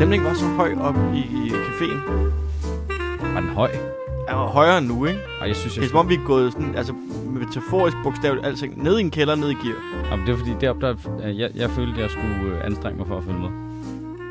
[0.00, 2.00] Stemningen var så høj op i, i caféen.
[3.34, 3.89] Var den høj?
[4.50, 5.20] Højere nu, ikke?
[5.40, 5.86] Og jeg synes, Det jeg...
[5.86, 6.92] er som om, vi er gået sådan, altså
[7.26, 8.82] metaforisk bogstaveligt alting.
[8.82, 9.76] Ned i en kælder, ned i gear.
[10.10, 10.94] Jamen, det er fordi, deroppe, der...
[11.24, 13.48] øh, Jeg, jeg følte, jeg skulle øh, anstrenge mig for at følge med.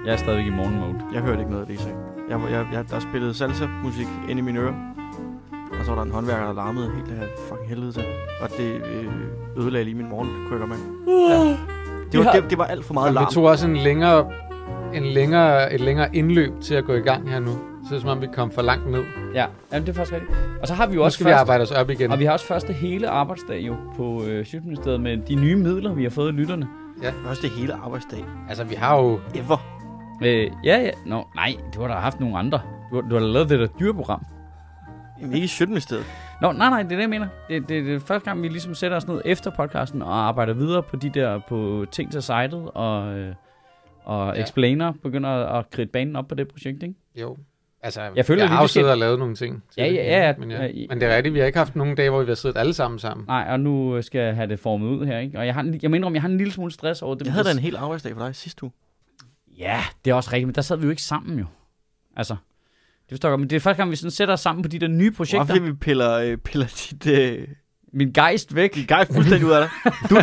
[0.05, 0.95] Jeg er stadigvæk i morgen mode.
[1.13, 1.97] Jeg hørte ikke noget af det, I sagde.
[2.29, 4.73] Jeg, jeg, jeg, der spillede salsa-musik ind i mine ører.
[5.79, 8.03] Og så var der en håndværker, der larmede helt af fucking helvede til.
[8.41, 10.83] Og det øh, ødelagde lige min morgen, kunne jeg godt mærke.
[12.11, 13.25] Det var, har- det, det var alt for meget larm.
[13.29, 14.25] vi tog også en længere,
[14.93, 17.51] en længere, et længere indløb til at gå i gang her nu.
[17.89, 19.03] Så det er som om, vi kom for langt ned.
[19.33, 20.31] Ja, jamen, det er faktisk rigtigt.
[20.61, 22.11] Og så har vi jo Nu også skal vi første, arbejde os op igen.
[22.11, 25.93] Og vi har også første hele arbejdsdag jo på øh, Sjøtministeriet med de nye midler,
[25.93, 26.67] vi har fået af lytterne.
[27.25, 28.25] Første hele arbejdsdag.
[28.49, 29.19] Altså, vi har jo...
[29.35, 29.57] Ever.
[30.23, 30.89] Øh, ja, ja.
[31.05, 32.61] Nå, nej, du har da haft nogle andre.
[32.91, 34.25] Du har, du har da lavet det der dyreprogram.
[35.19, 35.81] Jamen, ikke i 17.
[35.81, 36.03] sted.
[36.41, 37.27] Nå, nej, nej, det er det, jeg mener.
[37.49, 40.53] Det, det, det er første gang, vi ligesom sætter os ned efter podcasten og arbejder
[40.53, 43.35] videre på de der på ting til sitet og, øh,
[44.03, 44.33] og Ja.
[44.35, 44.41] ja.
[44.41, 46.95] explainer begynder at, at kridte banen op på det projekt, ikke?
[47.21, 47.37] Jo.
[47.81, 49.63] Altså, Jeg føler, jeg vi har jo skal- siddet og lavet nogle ting.
[49.77, 50.85] Ja, det, ja, ja, Men, ja, ja.
[50.89, 52.73] men det er rigtigt, vi har ikke haft nogen dage, hvor vi har siddet alle
[52.73, 53.25] sammen sammen.
[53.27, 55.37] Nej, og nu øh, skal jeg have det formet ud her, ikke?
[55.39, 57.25] Og jeg, har, en- jeg mener, om jeg har en lille smule stress over det.
[57.25, 58.71] Jeg havde da en hel arbejdsdag for dig sidste uge.
[59.57, 61.45] Ja, det er også rigtigt, men der sad vi jo ikke sammen jo.
[62.17, 62.33] Altså,
[63.03, 64.67] det forstår jeg godt, men det er første gang, vi sådan sætter os sammen på
[64.69, 65.45] de der nye Hvorfor projekter.
[65.55, 67.47] fordi vi piller, øh, piller dit, øh,
[67.93, 68.75] Min gejst væk.
[68.75, 69.93] dit gejst fuldstændig ud af dig?
[70.09, 70.15] Du,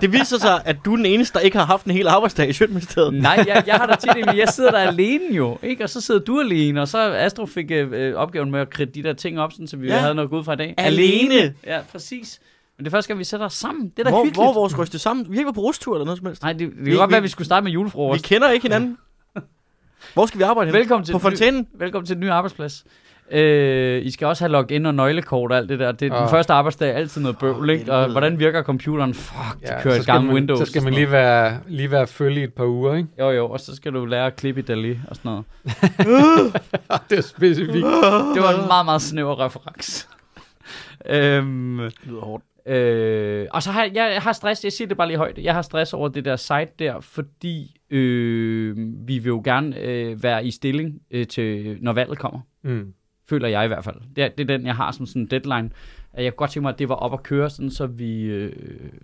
[0.00, 2.48] det viser sig, at du er den eneste, der ikke har haft en hel arbejdsdag
[2.48, 3.14] i Sjøtministeriet.
[3.14, 5.84] Nej, jeg, jeg har da tit men jeg sidder der alene jo, ikke?
[5.84, 8.92] Og så sidder du alene, og så Astro fik øh, øh, opgaven med at kridte
[8.92, 9.98] de der ting op, sådan, så vi Ja.
[9.98, 10.74] havde noget godt fra i dag.
[10.76, 11.54] Alene?
[11.66, 12.40] Ja, præcis.
[12.76, 13.88] Men det er første gang, vi sætter os sammen.
[13.88, 14.36] Det er da Hvor, hyggeligt.
[14.36, 15.26] hvor vores ryste sammen?
[15.30, 16.42] Vi har ikke været på rustur eller noget som helst.
[16.42, 18.24] Nej, det, det kan Vi- godt vi- være, at vi skulle starte med Vi julefrokost.
[18.24, 18.98] kender ikke hinanden.
[20.14, 20.78] Hvor skal vi arbejde hen?
[20.78, 21.66] Velkommen til, På fontænen?
[21.74, 22.84] velkommen til den nye arbejdsplads.
[23.30, 25.92] Øh, I skal også have login og nøglekort og alt det der.
[25.92, 27.92] Det er den første arbejdsdag er altid noget bøvl, ikke?
[27.92, 29.14] Og hvordan virker computeren?
[29.14, 30.58] Fuck, det kører så i man, Windows.
[30.58, 33.08] Så skal man lige være, lige være følge i et par uger, ikke?
[33.18, 35.44] Jo, jo, og så skal du lære at klippe i Dali og sådan noget.
[37.10, 37.72] det er specifikt.
[38.34, 40.08] Det var en meget, meget snæver reference.
[41.06, 42.44] øhm, Det lyder hårdt.
[42.66, 45.54] øh, og så har jeg, jeg har stress, jeg siger det bare lige højt, jeg
[45.54, 48.76] har stress over det der site der, fordi øh,
[49.06, 52.40] vi vil jo gerne øh, være i stilling øh, til, når valget kommer.
[52.64, 52.92] Mm.
[53.28, 53.96] Føler jeg i hvert fald.
[54.16, 55.70] Det er, det er den, jeg har som sådan en deadline.
[56.12, 58.22] At Jeg kunne godt tænke mig, at det var op at køre, sådan, så, vi,
[58.22, 58.52] øh,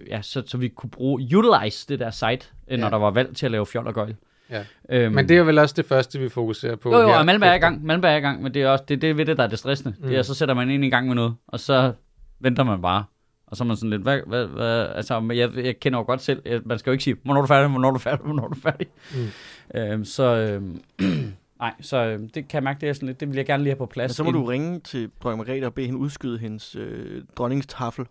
[0.08, 2.90] ja, så, så vi kunne bruge, utilize det der site, øh, når Ja.
[2.90, 4.14] der var valg til at lave fjol og gøjl.
[4.50, 4.64] Ja.
[4.88, 6.92] Øhm, Men det er vel også det første, vi fokuserer på.
[6.92, 7.14] Jo, jo, her.
[7.14, 7.84] og Malmberg er i gang.
[7.84, 9.58] Malmberg er i gang, men det er også det, det ved det, der er det
[9.58, 9.94] stressende.
[10.00, 10.06] Mm.
[10.08, 10.24] Det er, Mm.
[10.24, 11.92] så sætter man ind i gang med noget, og så
[12.40, 13.04] venter man bare.
[13.46, 16.20] Og så er man sådan lidt, hvad, hvad, hvad altså, jeg, jeg kender jo godt
[16.22, 18.24] selv, jeg, man skal jo ikke sige, hvornår er du færdig, hvornår er du færdig,
[18.24, 18.86] hvornår er du færdig.
[19.14, 19.78] Mm.
[19.80, 20.80] Øhm, så, øhm,
[21.64, 23.62] nej, så øhm, det kan jeg mærke, det er sådan lidt, det vil jeg gerne
[23.62, 24.08] lige have på plads.
[24.10, 27.22] Men så må inden- du ringe til dronning Margrethe og bede hende udskyde hendes øh,
[27.36, 28.06] dronningstafel,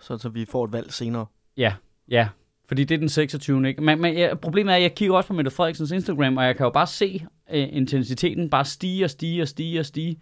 [0.00, 1.26] så, så vi får et valg senere.
[1.56, 1.74] Ja,
[2.08, 2.28] ja.
[2.68, 3.68] Fordi det er den 26.
[3.68, 3.82] Ikke?
[3.82, 6.56] Men, men ja, problemet er, at jeg kigger også på Mette Frederiksens Instagram, og jeg
[6.56, 10.20] kan jo bare se øh, intensiteten bare stige og stige og stige og stige.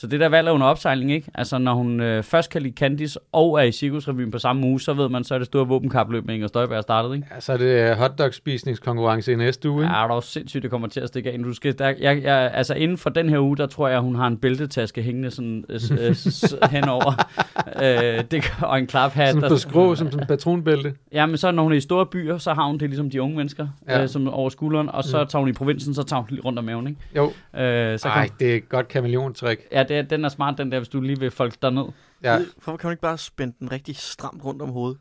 [0.00, 1.30] Så det der valg er under opsejling, ikke?
[1.34, 4.80] Altså, når hun øh, først kan lide Candice og er i Cirkusrevyen på samme uge,
[4.80, 7.26] så ved man, så er det store våbenkapløb med Inger Støjberg startet, ikke?
[7.34, 9.94] Ja, så er det hotdog-spisningskonkurrence i næste uge, ikke?
[9.96, 11.38] Ja, det er jo sindssygt, det kommer til at stikke af.
[11.38, 14.14] Du skal, der, jeg, jeg, altså, inden for den her uge, der tror jeg, hun
[14.14, 17.12] har en bæltetaske hængende sådan øh, øh, henover.
[17.82, 19.34] øh, det, og en klaphat.
[19.34, 20.94] Der- på skrå, som en patronbælte.
[21.12, 23.22] Ja, men så når hun er i store byer, så har hun det ligesom de
[23.22, 23.68] unge mennesker.
[23.88, 24.02] Ja.
[24.02, 25.26] øh, som over skulderen, og så Mm.
[25.28, 27.00] tager hun i provinsen, så tager hun lige rundt om maven, ikke?
[27.16, 29.58] Jo, Øh, så Ej, kan, det er et godt kameleontrik.
[29.72, 31.84] ja, det er, den er smart, den der, hvis du lige vil folk derned.
[32.22, 32.32] Ja.
[32.34, 32.44] Ja.
[32.54, 34.98] Hvorfor kan hun ikke bare spænde den rigtig stramt rundt om hovedet?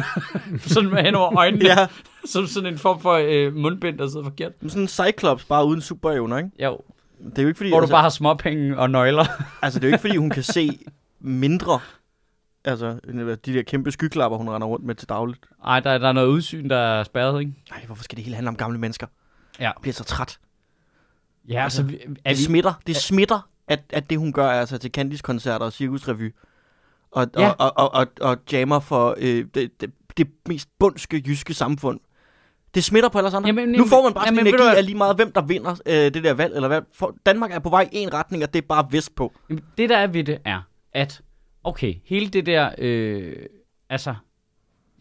[0.74, 1.86] sådan med hen over øjnene, ja.
[2.32, 4.52] Som sådan en form for øh, mundbind, der sidder forkert.
[4.62, 6.50] sådan en cyclops, bare uden superevner, ikke?
[6.64, 6.80] Jo,
[7.24, 9.24] Det er jo ikke fordi, hvor du altså, bare har småpenge og nøgler.
[9.62, 10.78] altså, det er jo ikke fordi, hun kan se
[11.20, 11.80] mindre.
[12.64, 15.40] Altså, end de der kæmpe skyklapper, hun render rundt med til dagligt.
[15.66, 17.52] Ej, der, der er noget udsyn, der er spærret, ikke?
[17.70, 19.06] Nej, hvorfor skal det hele handle om gamle mennesker?
[19.58, 19.64] Ja.
[19.64, 20.38] Jeg bliver så træt.
[21.48, 22.72] Ja, Altså, altså, vi, er Det vi, smitter.
[22.86, 26.34] Det smitter, at, at det hun gør er altså til Candice-koncerter og cirkusrevy.
[27.10, 27.42] Og, Ja.
[27.42, 27.50] ja.
[27.50, 32.00] og, og, og, og jammer for øh, det, det, det mest bundske jyske samfund.
[32.74, 33.46] Det smitter på alle andre.
[33.46, 35.94] Jamen, nu får man bare jamen, du energi af lige meget, hvem der vinder øh,
[35.94, 36.54] det der valg.
[36.54, 36.82] Eller hvad.
[36.92, 39.32] For Danmark er på vej i en retning, og det er bare vist på.
[39.50, 40.60] Jamen, det der er ved det er,
[40.92, 41.20] at
[41.64, 43.36] okay, hele det der, øh,
[43.90, 44.14] altså,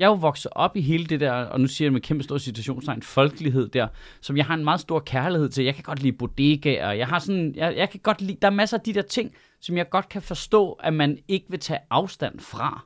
[0.04, 2.24] jeg er jo vokset op i hele det der, og nu siger jeg med kæmpe
[2.24, 3.88] stor situationstegn, folkelighed der,
[4.22, 5.66] som jeg har en meget stor kærlighed til.
[5.66, 8.52] Jeg kan godt lide bodegaer, jeg har sådan, jeg, jeg kan godt lide, der er
[8.52, 11.80] masser af de der ting, som jeg godt kan forstå, at man ikke vil tage
[11.90, 12.86] afstand fra.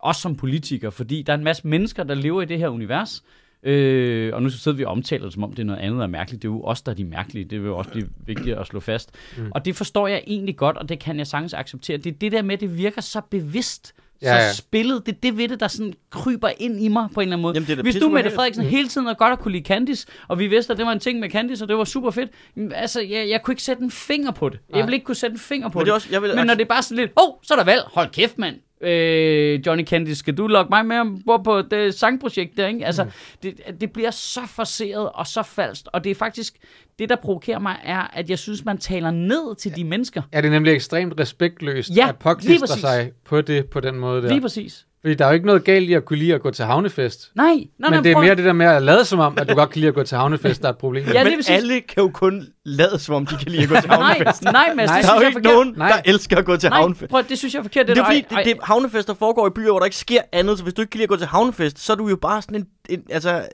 [0.00, 3.24] Også som politiker, fordi der er en masse mennesker, der lever i det her univers.
[3.62, 6.02] Øh, og nu sidder vi og omtaler det, som om det er noget andet, der
[6.02, 6.42] er mærkeligt.
[6.42, 7.44] Det er jo os, der er de mærkelige.
[7.44, 9.14] Det er jo også det vigtige at slå fast.
[9.38, 9.52] Mm.
[9.54, 11.96] Og det forstår jeg egentlig godt, og det kan jeg sagtens acceptere.
[11.96, 13.94] Det er det der med, at det virker så bevidst.
[14.22, 14.50] Ja, Ja.
[14.52, 17.24] Så spillet, det er det ved det, der sådan kryber ind i mig på en
[17.28, 17.54] eller anden måde.
[17.54, 18.30] Jamen, det er Hvis du, Mette.
[18.30, 20.92] Frederiksen, hele tiden er godt at kunne lide Candice, og vi vidste, at det var
[20.92, 22.30] en ting med Candice, og det var super fedt.
[22.56, 24.58] jamen, Altså, jeg, jeg kunne ikke sætte en finger på det.
[24.74, 25.94] Jeg ville ikke kunne sætte en finger på Men det det.
[25.94, 27.64] også, jeg vil, Men når det er bare sådan lidt, åh, oh, så er der
[27.64, 27.82] valg.
[27.86, 28.56] Hold kæft, mand.
[28.80, 32.86] Øh, Johnny Candice, skal du lokke mig med ombord på det sangprojekt der, ikke?
[32.86, 33.10] Altså, mm.
[33.42, 36.54] det, det bliver så forseret og så falsk, og det er faktisk,
[36.98, 40.22] det der provokerer mig, er, at jeg synes, man taler ned til de mennesker.
[40.32, 44.28] Er det nemlig ekstremt respektløst Ja, at påklistre sig på det på den måde der?
[44.28, 44.86] Lige præcis.
[45.02, 47.30] Fordi der er jo ikke noget galt i at kunne lide at gå til havnefest.
[47.34, 49.38] Nej, nej, nej, Men det er prøv- mere det der med at lade som om,
[49.38, 51.04] at du godt kan lide at gå til havnefest, der er et problem.
[51.12, 51.50] Ja, men præcis.
[51.50, 54.42] alle kan jo kun lade, som om de kan lide at gå til Nej, havnefest.
[54.42, 54.96] nej, Mads, Nej.
[55.00, 55.52] det Der er jo jeg er ikke forkert.
[55.52, 55.88] nogen, Nej.
[55.88, 57.10] der elsker at gå til Nej, havnefest.
[57.10, 57.86] prøv, det synes jeg er forkert.
[57.88, 58.04] Det er der.
[58.04, 60.82] fordi, det, det, havnefester foregår i byer, hvor der ikke sker andet, så hvis du
[60.82, 63.02] ikke kan lide at gå til havnefest, så er du jo bare sådan en, en
[63.10, 63.48] altså,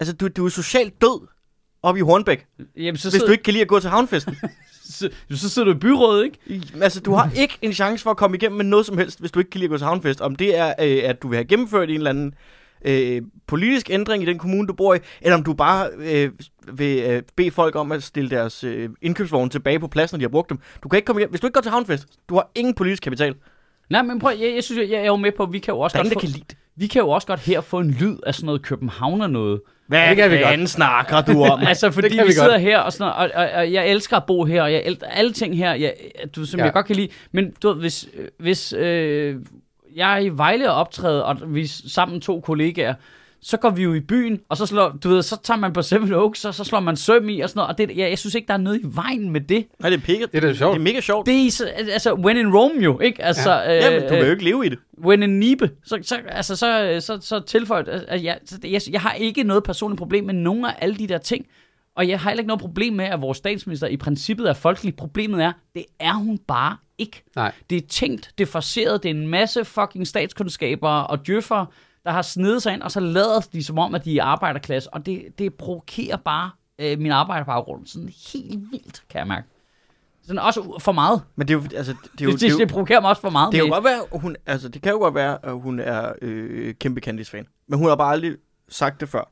[0.00, 1.26] altså du, du er socialt død
[1.82, 2.46] oppe i Hornbæk,
[2.76, 4.36] Jamen, så, hvis sidder, du ikke kan lide at gå til havnefesten.
[4.84, 6.62] så, så sidder du i byrådet, ikke?
[6.82, 9.30] Altså, du har ikke en chance for at komme igennem med noget som helst, hvis
[9.30, 10.20] du ikke kan lide at gå til havnefest.
[10.20, 12.34] Om det er, øh, at du vil have gennemført en eller anden
[12.84, 16.30] øh, politisk ændring i den kommune, du bor i, eller om du bare øh,
[16.72, 20.24] vil øh, bede folk om at stille deres øh, indkøbsvogne tilbage på pladsen, når de
[20.24, 20.58] har brugt dem.
[20.82, 21.30] Du kan ikke komme igennem.
[21.30, 23.34] Hvis du ikke går til havnefest, du har ingen politisk kapital.
[23.90, 25.74] Nej, men prøv, jeg, jeg synes, jeg, jeg er jo med på, at vi kan
[25.74, 26.56] jo også Der er godt ingen, der få, kan lide det.
[26.76, 29.60] Vi kan jo også godt her få en lyd af sådan noget Københavner noget.
[29.86, 30.46] Hvad det kan vi godt.
[30.46, 31.60] fanden snakker du om?
[31.68, 32.60] Altså, fordi kan vi, vi sidder godt.
[32.60, 35.06] her, og, sådan, noget, og, og, og jeg elsker at bo her, og jeg elsker
[35.06, 35.94] alle ting her, jeg,
[36.36, 36.64] du, som ja.
[36.64, 37.08] Jeg godt kan lide.
[37.32, 39.36] Men du ved, hvis, hvis øh,
[39.96, 42.94] jeg er i Vejle og optræder, og vi er sammen to kollegaer,
[43.46, 45.82] så går vi jo i byen, og så, slår, du ved, så tager man på
[45.82, 47.70] Seven Oaks, og så slår man søm i og sådan noget.
[47.70, 49.66] Og det, jeg, jeg synes ikke, der er noget i vejen med det.
[49.80, 50.74] Nej, det er, pække, Det er da sjovt.
[50.74, 51.26] Det er mega sjovt.
[51.26, 53.22] Det er, så- altså, when in Rome jo, ikke?
[53.24, 53.72] Altså, ja.
[53.74, 54.78] Ja, men du kan jo ikke leve i det.
[55.04, 59.00] when in Nibe, så, så, altså, så, så, så tilføjet, at jeg, så jeg, jeg
[59.00, 61.46] har ikke noget personligt problem med nogen af alle de der ting,
[61.96, 64.96] og jeg har heller ikke noget problem med, at vores statsminister i princippet er folkelig.
[64.96, 67.22] Problemet er, det er hun bare ikke.
[67.36, 67.52] Nej.
[67.70, 71.72] Det er tænkt, det er forseret, det er en masse fucking statskundskaber og djøffer,
[72.04, 74.94] der har snedet sig ind, og så lader de som om, at de er arbejderklasse,
[74.94, 79.46] og det, det provokerer bare øh, min arbejderbaggrund sådan helt vildt, kan jeg mærke.
[80.22, 81.22] Sådan også for meget.
[81.36, 83.30] Men det er jo, altså, det er jo, det, det, det provokerer mig også for
[83.30, 83.52] meget.
[83.52, 86.12] Det kan jo godt være, hun, altså, det kan jo godt være, at hun er
[86.22, 87.46] øh, kæmpe Candice-fan.
[87.68, 88.36] Men hun har bare aldrig
[88.68, 89.30] sagt det før.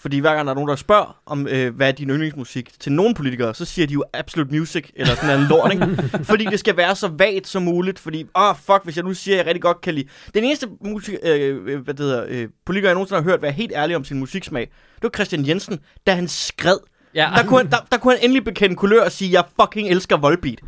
[0.00, 2.92] Fordi hver gang der er nogen, der spørger om, øh, hvad er din yndlingsmusik til
[2.92, 6.24] nogle politikere, så siger de jo Absolute Music, eller sådan en lort, ikke?
[6.24, 9.14] Fordi det skal være så vagt som muligt, fordi, åh, oh, fuck, hvis jeg nu
[9.14, 10.08] siger, at jeg rigtig godt kan lide...
[10.34, 13.52] Den eneste musik, øh, øh, hvad det hedder, øh, politiker, jeg nogensinde har hørt være
[13.52, 16.78] helt ærlig om sin musiksmag, det var Christian Jensen, da han skred.
[17.14, 17.30] Ja.
[17.36, 20.16] Der kunne, han, der, der kunne han endelig bekende kulør og sige, jeg fucking elsker
[20.16, 20.60] Volbeat.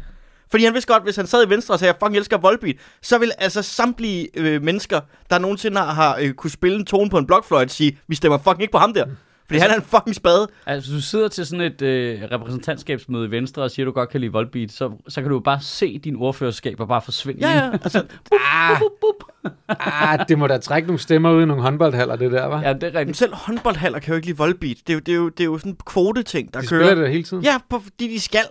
[0.53, 2.77] Fordi han vidste godt, hvis han sad i Venstre og sagde, jeg fucking elsker Volbeat,
[3.03, 5.01] så vil altså samtlige øh, mennesker,
[5.31, 8.39] der nogensinde har, har øh, kunne spille en tone på en blokfløjte, sige, vi stemmer
[8.39, 9.07] fucking ikke på ham der.
[9.47, 10.49] Fordi han er en fucking spade.
[10.67, 14.09] Altså, du sidder til sådan et øh, repræsentantskabsmøde i Venstre og siger, at du godt
[14.09, 17.49] kan lide Volbeat, så, så kan du jo bare se din ordførerskab og bare forsvinde.
[17.49, 17.71] Ja, ja.
[17.73, 18.05] Altså,
[19.69, 22.63] Ah, ah, det må da trække nogle stemmer ud i nogle håndboldhaller, det der, var.
[22.63, 23.17] ja, det er men rigtigt.
[23.19, 24.77] selv håndboldhaller kan jo ikke lide Volbeat.
[24.87, 26.87] Det er jo, det er jo, det er jo sådan en kvoteting, der De kører.
[26.87, 27.43] spiller det hele tiden.
[27.45, 28.45] Ja, på, fordi de skal.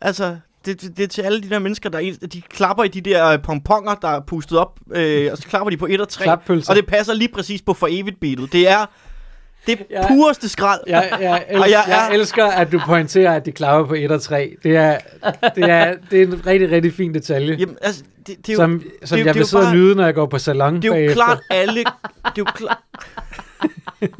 [0.00, 2.88] Altså, det, det, det er til alle de der mennesker, der er, de klapper i
[2.88, 6.00] de der øh, pomponger, der er pustet op, øh, og så klapper de på 1
[6.00, 6.22] og 3.
[6.24, 6.70] Klappølser.
[6.72, 8.52] Og det passer lige præcis på for evigt beatet.
[8.52, 8.86] Det er
[9.66, 10.08] det Ja.
[10.08, 10.80] pureste skrald.
[10.86, 13.86] Jeg, jeg, el- Og jeg jeg, er- jeg elsker, at du pointerer, at de klapper
[13.88, 14.56] på 1 og 3.
[14.62, 14.98] Det er,
[15.54, 18.56] det er, det er en rigtig, rigtig fin detalje, Jamen, altså, det, det er jo,
[18.56, 20.84] som, som det jeg det vil sidde og nyde, når jeg går på salon det
[20.84, 21.14] er jo bagefter.
[21.24, 21.78] klart alle...
[21.80, 21.84] Det
[22.24, 22.78] er jo klart...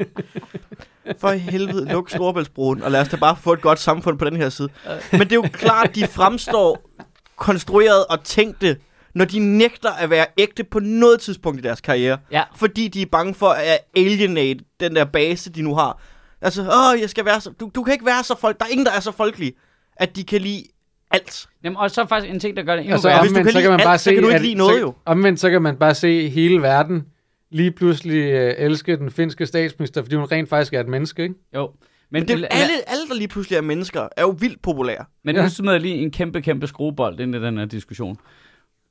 [1.19, 4.25] For i helvede, luk Storebæltsbroen, og lad os da bare få et godt samfund på
[4.25, 4.69] den her side.
[5.11, 6.89] Men det er jo klart, de fremstår
[7.35, 8.77] konstrueret og tænkte,
[9.15, 12.17] når de nægter at være ægte på noget tidspunkt i deres karriere.
[12.31, 12.43] Ja.
[12.55, 16.01] Fordi de er bange for at alienate den der base, de nu har.
[16.41, 17.49] Altså, åh, jeg skal være så...
[17.59, 18.59] Du, du kan ikke være så folk...
[18.59, 19.53] Der er ingen, der er så folkelige,
[19.95, 20.63] at de kan lide
[21.11, 21.47] alt.
[21.63, 23.21] Jamen, og så er faktisk en ting, der gør det endnu Altså, værre.
[23.21, 24.35] hvis du omvendt, kan så lide kan man alt, bare så se, kan du ikke
[24.35, 24.93] at- lide noget, så, jo.
[25.05, 27.03] Omvendt, så kan man bare se hele verden
[27.51, 31.35] lige pludselig øh, elske den finske statsminister, fordi hun rent faktisk er et menneske, ikke?
[31.55, 31.71] Jo.
[32.09, 35.05] Men, Men det, er alle, alle, der lige pludselig er mennesker, er jo vildt populære.
[35.23, 35.43] Men Ja.
[35.43, 38.17] nu smider jeg lige en kæmpe, kæmpe skruebold ind i den her diskussion.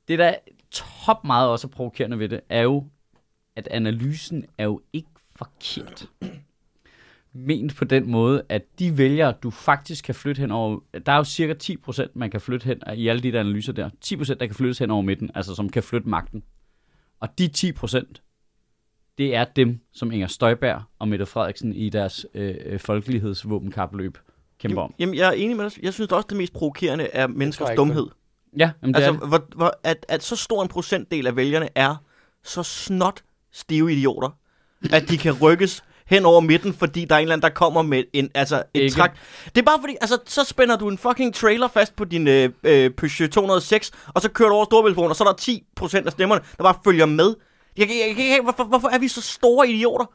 [0.07, 0.35] Det, der er
[0.71, 2.85] top meget også provokerende ved det, er jo,
[3.55, 6.05] at analysen er jo ikke forkert.
[7.33, 10.79] Ment på den måde, at de vælger, du faktisk kan flytte hen over...
[11.05, 13.89] Der er jo cirka 10%, man kan flytte hen i alle de der analyser der.
[14.05, 16.43] 10% der kan flyttes hen over midten, altså som kan flytte magten.
[17.19, 18.03] Og de 10%,
[19.17, 24.17] det er dem, som Inger Støjberg og Mette Frederiksen i deres øh, øh, folkelighedsvåbenkapløb
[24.59, 24.93] kæmper om.
[24.99, 25.83] Jamen, jeg er enig med dig.
[25.83, 28.07] Jeg synes også, det mest provokerende er menneskers dumhed.
[28.57, 29.27] Ja, jamen, det Altså, er det.
[29.27, 31.95] hvor, hvor, at, at så stor en procentdel af vælgerne er
[32.43, 34.29] så snot stive idioter,
[34.93, 37.81] at de kan rykkes hen over midten, fordi der er en eller anden, der kommer
[37.81, 38.95] med en, altså, et Ikke.
[38.95, 39.11] træk.
[39.45, 42.49] Det er bare fordi, altså, så spænder du en fucking trailer fast på din øh,
[42.63, 46.11] øh, Peugeot 206, og så kører du over Storbæltsbroen, og så er der 10% af
[46.11, 47.35] stemmerne, der bare følger med.
[47.77, 50.05] Jeg, jeg, jeg, jeg, hvorfor, hvorfor er vi så store idioter?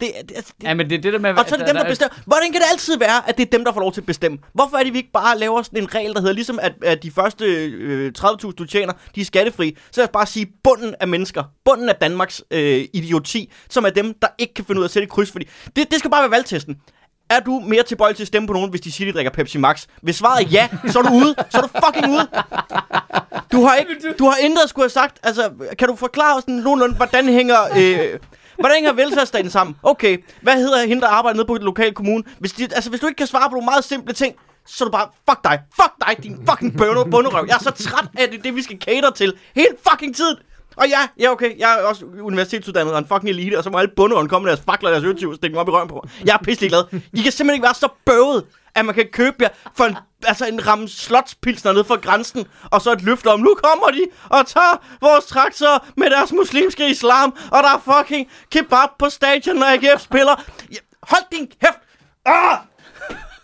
[0.00, 1.30] Det, det, det, Ja, men det er det der med...
[1.30, 2.18] og så er det dem, der bestemmer.
[2.26, 4.38] Hvordan kan det altid være, at det er dem, der får lov til at bestemme?
[4.52, 7.02] Hvorfor er det, vi ikke bare laver sådan en regel, der hedder, ligesom at, at
[7.02, 9.76] de første øh, 30.000, du tjener, de er skattefri.
[9.90, 13.90] Så lad os bare sige, bunden af mennesker, bunden af Danmarks øh, idioti, som er
[13.90, 15.32] dem, der ikke kan finde ud af at sætte et kryds.
[15.32, 16.76] Fordi det, det skal bare være valgtesten.
[17.30, 19.58] Er du mere tilbøjelig til at stemme på nogen, hvis de siger, de drikker Pepsi
[19.58, 19.86] Max?
[20.02, 21.34] Hvis svaret er ja, så er du ude.
[21.50, 22.28] Så er du fucking ude.
[23.52, 25.18] Du har, ikke, du har intet skulle have sagt.
[25.22, 27.58] Altså, kan du forklare os sådan nogenlunde, hvordan hænger...
[27.78, 28.18] Øh,
[28.58, 29.76] Hvordan hænger velfærdsstaten sammen?
[29.82, 32.24] Okay, hvad hedder hende, der arbejder nede på den lokale kommune?
[32.38, 34.34] Hvis, de, altså, hvis du ikke kan svare på nogle meget simple ting,
[34.66, 37.44] så er du bare, fuck dig, fuck dig, din fucking bønner, bunderøv.
[37.48, 40.36] Jeg er så træt af det, det vi skal cater til hele fucking tiden.
[40.76, 43.78] Og ja, ja okay, jeg er også universitetsuddannet og en fucking elite, og så må
[43.78, 45.88] alle bunderøven komme med deres fakler og deres øtyv og stikke dem op i røven
[45.88, 46.26] på mig.
[46.26, 46.84] Jeg er pisselig glad.
[46.92, 50.46] I kan simpelthen ikke være så bøvet, at man kan købe jer for en, altså
[50.46, 54.46] en ramme slotspilsner ned fra grænsen, og så et løfte om, nu kommer de og
[54.46, 59.66] tager vores traktorer med deres muslimske islam, og der er fucking kebab på stadion, når
[59.66, 60.44] AGF spiller.
[60.72, 61.78] Ja, Hold din kæft!
[62.26, 62.58] Ah!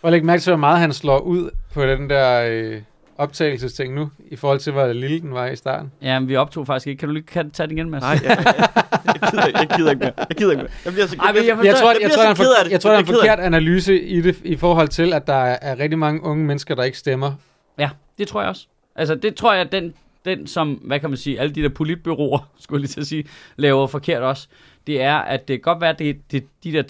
[0.01, 2.81] Og læg mærke til, hvor meget han slår ud på den der øh,
[3.19, 5.91] optagelsesting nu, i forhold til, hvor lille den var i starten.
[6.01, 6.99] Ja, men vi optog faktisk ikke.
[6.99, 8.01] Kan du lige kan, tage det igen, Mads?
[8.01, 10.11] Nej, jeg, jeg, gider, ikke- jeg gider ikke mere.
[10.29, 10.71] Jeg gider ikke mere.
[10.85, 12.71] Jeg bliver så, men jeg Jeg tror, jeg jeg, tror, for, det.
[12.71, 15.33] jeg tror, der er Jeg en forkert analyse i det, i forhold til, at der
[15.43, 17.31] er rigtig mange unge mennesker, der ikke stemmer.
[17.77, 18.67] Ja, det tror jeg også.
[18.95, 19.93] Altså, det tror jeg, den,
[20.25, 23.07] den som, hvad kan man sige, alle de der politbyråer, skulle jeg lige til at
[23.07, 23.23] sige,
[23.57, 24.47] laver forkert også,
[24.87, 26.83] det er, at det kan godt være, at det, det de der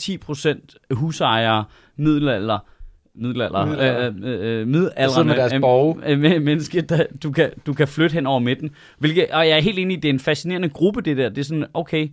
[0.92, 1.64] 10% husejere,
[1.98, 2.60] middelalder,
[3.20, 4.08] middelalder, Middelalder.
[4.10, 5.96] øh, øh, øh, sidder middelalderne med deres øh, borge.
[6.06, 8.70] øh, med- menneske, der, du, kan, du kan flytte hen over midten.
[8.98, 11.30] Hvilket, og jeg er helt enig i, det er en fascinerende gruppe, det der.
[11.30, 12.08] Det er sådan, okay,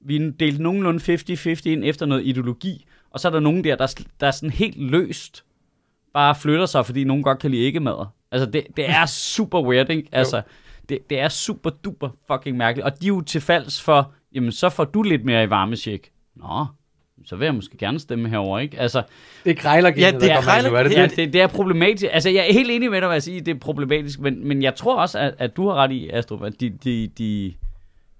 [0.00, 3.76] vi er delt nogenlunde 50-50 ind efter noget ideologi, og så er der nogen der,
[3.76, 5.44] der, der er sådan helt løst
[6.14, 8.06] bare flytter sig, fordi nogen godt kan lide ikke mad.
[8.32, 10.08] Altså, det, det er super weird, ikke?
[10.12, 10.42] Altså,
[10.88, 12.84] det, det er super duper fucking mærkeligt.
[12.84, 16.10] Og de er jo til falds for, jamen, så får du lidt mere i varmesjek.
[16.36, 16.66] Nå,
[17.24, 18.78] så vil jeg måske gerne stemme herover, ikke?
[18.80, 19.02] Altså,
[19.44, 21.16] Det er krejlergenet, Ja, det der er ind nu, er det krejler- Ja, det?
[21.16, 22.04] det, det er problematisk.
[22.12, 24.62] Altså, jeg er helt enig med dig, hvad jeg siger, det er problematisk, men, men
[24.62, 27.54] jeg tror også, at, at du har ret i, Astrup, at de, de, de,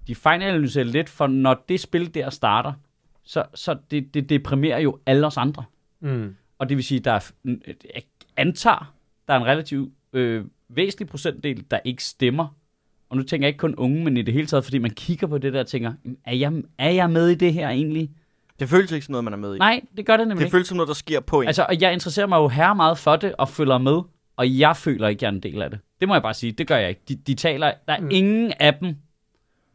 [0.07, 2.73] de fejlanalyserer lidt, for når det spil der starter,
[3.23, 5.63] så, så det, det deprimerer jo alle os andre.
[5.99, 6.35] Mm.
[6.59, 7.31] Og det vil sige, der er,
[7.95, 8.03] jeg
[8.37, 8.93] antager,
[9.27, 12.55] der er en relativt øh, væsentlig procentdel, der ikke stemmer.
[13.09, 15.27] Og nu tænker jeg ikke kun unge, men i det hele taget, fordi man kigger
[15.27, 18.09] på det der og tænker, "Jamen, er jeg, er jeg med i det her egentlig?
[18.59, 19.57] Det føles ikke som noget, man er med i.
[19.57, 20.51] Nej, det gør det nemlig det ikke.
[20.51, 21.47] føles som noget, der sker på en.
[21.47, 24.01] Altså, og jeg interesserer mig jo her meget for det, og følger med,
[24.37, 25.79] og jeg føler ikke, jeg er en del af det.
[25.99, 27.01] Det må jeg bare sige, det gør jeg ikke.
[27.09, 28.03] De, de taler, der er Mm.
[28.05, 28.11] mm.
[28.11, 28.95] ingen af dem,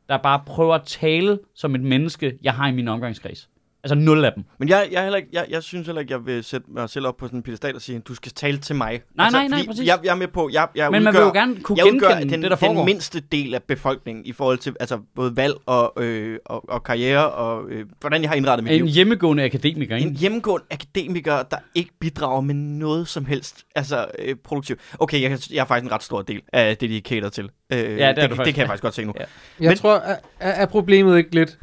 [0.08, 3.48] der bare prøver at tale som et menneske, jeg har i min omgangskreds.
[3.84, 4.44] Altså nul af dem.
[4.58, 6.90] Men jeg, jeg, er heller ikke, jeg, jeg synes heller ikke, jeg vil sætte mig
[6.90, 9.00] selv op på sådan en pedestal og sige, du skal tale til mig.
[9.14, 9.86] Nej, nej, nej, fordi præcis.
[9.86, 11.94] Jeg, jeg er med på, jeg, jeg Men man udgør, vil jo gerne kunne jeg
[11.94, 12.74] udgør genkende den, det, der foregår.
[12.76, 16.82] den mindste del af befolkningen i forhold til altså, både valg og, øh, og, og
[16.82, 18.86] karriere og øh, hvordan jeg har indrettet mit En liv.
[18.94, 20.08] hjemmegående akademiker, ikke?
[20.08, 24.80] En hjemmegående akademiker, der ikke bidrager med noget som helst altså øh, produktivt.
[24.98, 27.50] Okay, jeg, jeg er faktisk en ret stor del af det, de cater til.
[27.72, 28.54] Øh, er det, du det faktisk.
[28.54, 29.12] kan jeg faktisk godt se nu.
[29.20, 29.24] Ja.
[29.60, 31.58] Jeg Men- tror, er, er er problemet ikke lidt,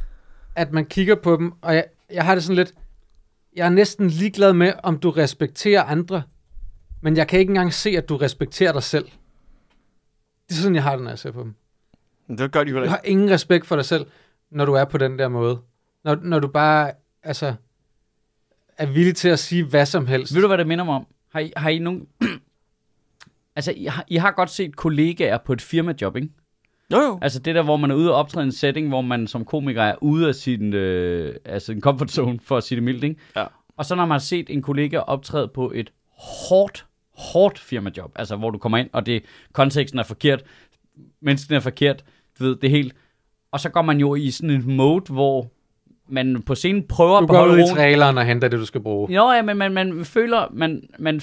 [0.55, 1.83] at man kigger på dem, og jeg,
[2.13, 2.74] jeg har det sådan lidt,
[3.56, 6.24] jeg er næsten ligeglad med, om du respekterer andre,
[7.01, 9.06] men jeg kan ikke engang se, at du respekterer dig selv.
[10.50, 11.56] Det er sådan, jeg har det, når jeg ser på dem.
[12.38, 14.06] Det gør de jo Du har ingen respekt for dig selv,
[14.51, 15.60] når du er på den der måde.
[16.03, 16.91] Når, når du bare,
[17.24, 17.56] altså,
[18.77, 20.36] er villig til at sige hvad som helst.
[20.36, 21.08] Ved du, hvad det minder mig om?
[21.32, 22.08] Har I, har I nogen...
[23.56, 26.30] altså, I har, I har godt set kollegaer på et firmajob, ikke?
[26.91, 27.19] Jo, jo.
[27.21, 29.45] Altså det der, hvor man er ude og optræde i en setting, hvor man som
[29.45, 33.03] komiker er ude af sin, øh, altså en comfort zone, for at sige det mildt,
[33.03, 33.15] ikke?
[33.36, 33.45] Ja.
[33.77, 36.86] Og så når man har set en kollega optræde på et hårdt,
[37.17, 40.43] hårdt firmajob, altså hvor du kommer ind, og det konteksten er forkert,
[41.21, 42.03] mennesken er forkert,
[42.39, 42.95] du ved, det er helt...
[43.51, 45.51] Og så går man jo i sådan en mode, hvor
[46.07, 48.65] man på scenen prøver Du at går beholde ud i traileren og henter det, du
[48.65, 49.12] skal bruge.
[49.13, 51.21] Jo, ja, men man, man føler, man, man,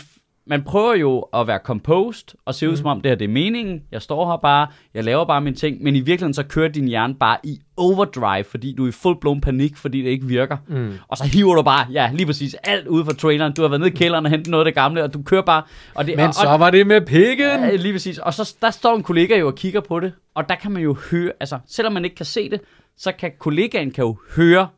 [0.48, 2.76] man prøver jo at være composed, og se ud Mhm.
[2.76, 3.82] som om det her det er meningen.
[3.92, 6.88] Jeg står her bare, jeg laver bare mine ting, men i virkeligheden så kører din
[6.88, 10.56] hjerne bare i overdrive, fordi du er i full-blown panik, fordi det ikke virker.
[10.68, 10.92] Mm.
[11.08, 13.52] Og så hiver du bare, ja, lige præcis, alt ud fra traileren.
[13.52, 15.42] Du har været nede i kælderen og hentet noget af det gamle, og du kører
[15.42, 15.62] bare.
[15.94, 17.46] Og det, Men og, så var det med pikken!
[17.60, 18.18] Ja, lige præcis.
[18.18, 20.82] Og så der står en kollega jo og kigger på det, og der kan man
[20.82, 22.60] jo høre, altså selvom man ikke kan se det,
[22.96, 24.68] så kan kollegaen kan jo høre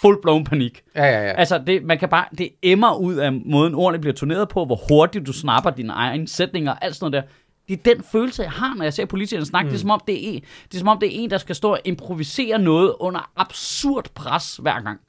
[0.00, 0.82] full-blown panik.
[0.94, 1.32] Ja, ja, ja.
[1.32, 4.80] Altså, det, man kan bare, det emmer ud af måden, ordene bliver turneret på, hvor
[4.88, 7.30] hurtigt du snapper dine egne sætninger og alt sådan noget der.
[7.68, 9.66] Det er den følelse, jeg har, når jeg ser politikerne snakke.
[9.66, 9.70] Mm.
[9.70, 11.38] Det, er, som om, det, er en, det er som om, det er en, der
[11.38, 15.00] skal stå og improvisere noget under absurd pres hver gang.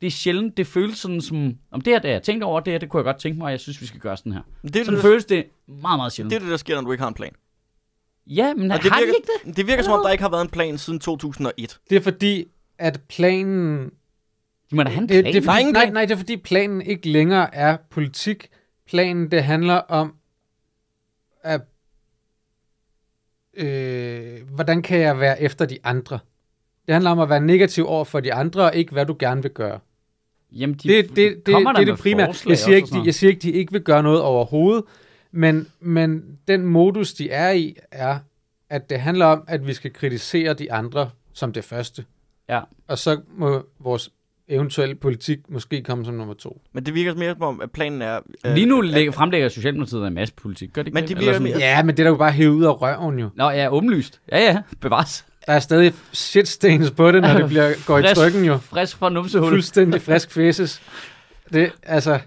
[0.00, 2.72] Det er sjældent, det føles sådan som, om det her, det jeg tænkt over, det
[2.72, 4.40] her, det kunne jeg godt tænke mig, og jeg synes, vi skal gøre sådan her.
[4.62, 6.30] Det er Sådan det, føles det meget, meget sjældent.
[6.30, 7.32] det, er det, der sker, når du ikke har en plan.
[8.26, 9.56] ja, men Og har det de virker, ikke det?
[9.56, 11.78] det virker som om, der ikke har været en plan siden 2001.
[11.90, 12.44] Det er fordi,
[12.78, 13.90] at planen...
[14.70, 15.34] De må da have en Det, plan.
[15.34, 15.92] det ingen nej, plan.
[15.92, 18.48] nej, det er fordi planen ikke længere er politik.
[18.86, 20.14] Planen, det handler om,
[21.42, 21.60] at,
[23.54, 26.18] øh, hvordan kan jeg være efter de andre?
[26.86, 29.42] Det handler om at være negativ over for de andre, og ikke hvad du gerne
[29.42, 29.78] vil gøre.
[30.52, 32.34] Jamen, de Det, det, det, det, kommer det er det primære.
[32.48, 34.84] Jeg siger, ikke, de, jeg siger ikke, de ikke vil gøre noget overhovedet,
[35.32, 38.18] men, men den modus, de er i, er,
[38.70, 42.04] at det handler om, at vi skal kritisere de andre som det første.
[42.48, 42.60] Ja.
[42.88, 44.10] Og så må vores
[44.48, 46.60] eventuelle politik måske komme som nummer to.
[46.72, 48.20] Men det virker mere som om, at planen er...
[48.46, 50.72] øh, Lige nu lægger, fremlægger Socialdemokratiet en masse politik.
[50.72, 51.18] Gør det ikke Men det?
[51.20, 53.28] virker mere- Ja, men det er da jo bare hævet ud af røven jo.
[53.34, 54.20] Nå, ja, åbenlyst.
[54.32, 55.26] Ja, ja, bevares.
[55.46, 58.56] Der er stadig shitstains på det, når det bliver, går i Frisk- trykken jo.
[58.56, 59.52] Frisk fra numsehullet.
[59.52, 60.82] Fuldstændig frisk faces.
[61.52, 62.18] Det, altså,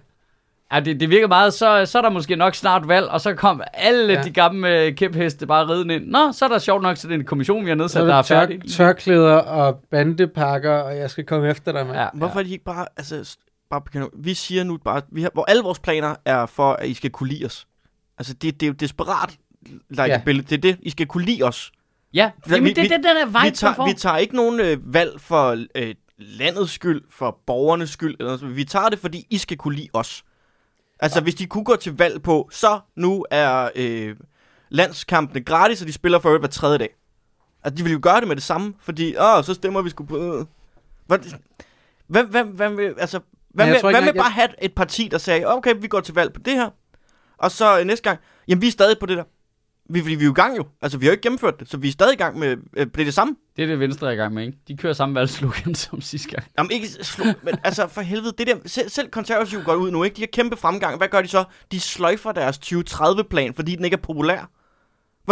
[0.73, 3.33] Ja, det, det virker meget, så, så er der måske nok snart valg, og så
[3.33, 4.23] kom alle ja.
[4.23, 6.05] De gamle øh, kæpheste bare ridende ind.
[6.07, 8.13] Nå, så er der sjovt nok til den kommission, vi har så nedsat, er der
[8.13, 8.71] er der tør, færdig.
[8.71, 11.97] tørklæder og bandepakker, og jeg skal komme efter dig, mand.
[11.97, 12.85] Ja, Hvorfor er de ikke bare...
[12.97, 13.37] Altså,
[13.69, 13.81] bare
[14.17, 15.01] vi siger nu bare...
[15.11, 17.67] Vi har, hvor alle vores planer er for, at I skal kunne lide os.
[18.17, 19.29] Altså, det, det er jo desperat
[19.89, 20.21] like Ja.
[20.27, 20.33] ja.
[20.41, 20.77] Det er det.
[20.81, 21.71] I skal kunne lide os.
[22.13, 24.35] Ja, Vi- Jamen, vi- det er vi- den der vibe, vi, tager, vi tager ikke
[24.35, 28.15] nogen øh, valg for øh, landets skyld, for borgernes skyld.
[28.19, 28.55] Eller noget.
[28.55, 30.23] Vi tager det, fordi I skal kunne lide os.
[30.99, 34.15] Altså, hvis de kunne gå til valg på, så nu er øh,
[34.69, 36.95] landskampene gratis, og de spiller for øvrigt hver tredje dag.
[37.63, 40.03] Altså, de vil jo gøre det med det samme, fordi, åh, så stemmer vi sgu
[40.05, 40.45] på...
[41.07, 41.19] Hvad,
[42.07, 45.07] hvem, hvem, hvem vil, altså, hvad jeg med, hvad med engang, bare have et parti,
[45.11, 46.69] der sagde, okay, vi går til valg på det her,
[47.37, 49.23] og så øh, næste gang, jamen, vi er stadig på det der.
[49.89, 50.65] Vi, vi, vi er jo i gang jo.
[50.81, 52.85] Altså, vi har jo ikke gennemført det, så vi er stadig i gang med, øh,
[52.85, 53.35] det det samme.
[53.57, 54.57] Det er det Venstre er i gang med, ikke?
[54.67, 56.43] De kører samme valgslogan som sidste gang.
[56.57, 60.03] Jamen ikke slå, men altså for helvede, det der, selv, selv konservative går ud nu,
[60.03, 60.15] ikke?
[60.15, 60.97] De har kæmpe fremgang.
[60.97, 61.43] Hvad gør de så?
[61.71, 64.49] De sløjfer deres 2030-plan, fordi den ikke er populær.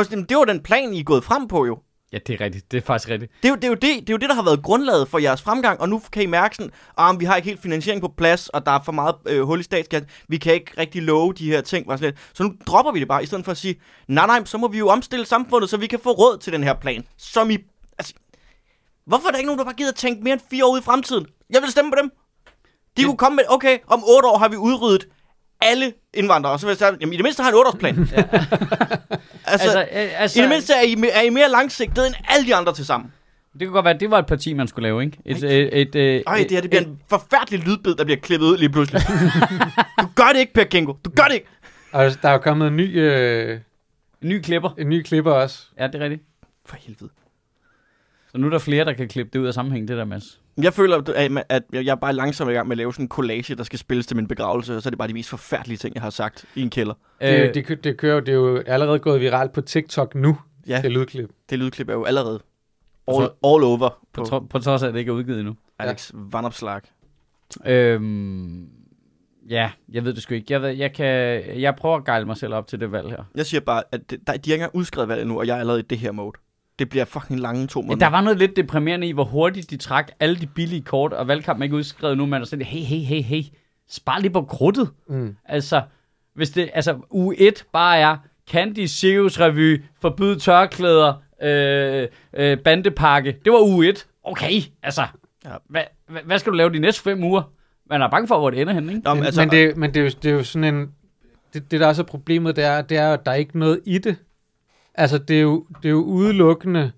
[0.04, 1.80] Sådan, Det var den plan, I er gået frem på jo.
[2.13, 2.72] Ja, det er rigtigt.
[2.72, 3.32] Det er faktisk rigtigt.
[3.43, 5.08] Det er jo det, er jo det, det, er jo det der har været grundlaget
[5.08, 8.02] for jeres fremgang, og nu kan I mærke sådan, ah, vi har ikke helt finansiering
[8.02, 10.10] på plads, og der er for meget øh, hul i statskassen.
[10.28, 11.89] Vi kan ikke rigtig love de her ting.
[11.89, 12.32] og sådan lidt.
[12.34, 14.67] Så nu dropper vi det bare, i stedet for at sige, nej nej, så må
[14.67, 17.06] vi jo omstille samfundet, så vi kan få råd til den her plan.
[17.17, 17.58] Som I...
[17.98, 18.13] Altså,
[19.06, 20.80] hvorfor er der ikke nogen, der bare gider at tænke mere end fire år ud
[20.80, 21.26] i fremtiden?
[21.50, 22.12] Jeg vil stemme på dem.
[22.98, 25.08] De kunne komme med, okay, om otte år har vi udryddet
[25.62, 27.96] alle indvandrere, og så vil jeg sige, jamen i det mindste har en otteårsplan.
[29.47, 32.47] altså, Altså, øh, altså i det mindste er I, er I mere langsigtet end alle
[32.47, 33.12] de andre til sammen.
[33.60, 35.17] det kunne godt være, at det var et parti, man skulle lave, ikke?
[35.25, 38.47] Et, et, et, et, Ej, det her det bliver en forfærdelig lydbid, der bliver klippet
[38.47, 39.01] ud lige pludselig.
[40.01, 40.93] du gør det ikke, Per Kingo.
[41.05, 41.47] Du gør det ikke.
[41.91, 43.60] Og der er jo kommet en ny, øh,
[44.21, 44.69] en ny klipper.
[44.77, 45.63] en ny klipper også.
[45.79, 46.23] Ja, det er rigtigt.
[46.65, 47.10] For helvede.
[48.31, 50.39] Så nu er der flere, der kan klippe det ud af sammenhæng, det der, Mads.
[50.63, 53.10] Jeg føler, at- at jeg er bare langsomt i gang med at lave sådan en
[53.10, 55.78] collage, der skal spilles til min begravelse, og så er det bare de mest forfærdelige
[55.78, 56.93] ting, jeg har sagt i en kælder.
[57.22, 60.38] Det, Øh, det, det, kører, jo- det er jo allerede gået viralt på TikTok nu,
[60.67, 61.30] Ja, det lydklip.
[61.50, 62.39] det lydklip er jo allerede
[63.08, 65.56] all, Så- all over på, på på trods af, at det ikke er udgivet endnu.
[65.80, 66.82] Alex Vanopslag.
[67.65, 68.67] Øhm,
[69.50, 70.54] ja, jeg ved det sgu ikke.
[70.54, 71.06] Jeg, ved, jeg, kan,
[71.62, 73.24] jeg prøver at gejle mig selv op til det valg her.
[73.36, 75.56] Jeg siger bare, at det, der, de har ikke engang udskrevet valget nu, og jeg
[75.56, 76.32] er allerede i det her mode.
[76.80, 78.06] Det bliver fucking lange to Ja, måneder.
[78.06, 81.28] der var noget lidt deprimerende i, hvor hurtigt de trak alle de billige kort, og
[81.28, 83.44] valgkampen er ikke udskrevet nu, man er sådan, hey, hey, hey, hey,
[83.90, 84.90] spar lige på krudtet.
[85.10, 85.36] Mm.
[85.46, 85.82] Altså,
[86.36, 88.18] hvis det, altså, uge 1 bare er
[88.52, 93.36] Candy Circus Revy, forbyd tørklæder, øh, øh, bandepakke.
[93.46, 94.08] Det var uge 1.
[94.24, 95.02] Okay, altså,
[95.46, 95.52] Ja.
[95.70, 97.42] hvad, hvad, hvad skal du lave de næste fem uger?
[97.90, 99.04] Man er bange for, hvor det ender henne, ikke?
[99.06, 100.92] Nå, Men, men, altså, men, det, men det, er jo, det er jo sådan en...
[101.54, 103.80] Det, det der også er problemet, det er, det er, at der er ikke noget
[103.86, 104.16] i det.
[104.97, 106.91] Altså, det er jo, det er jo udelukkende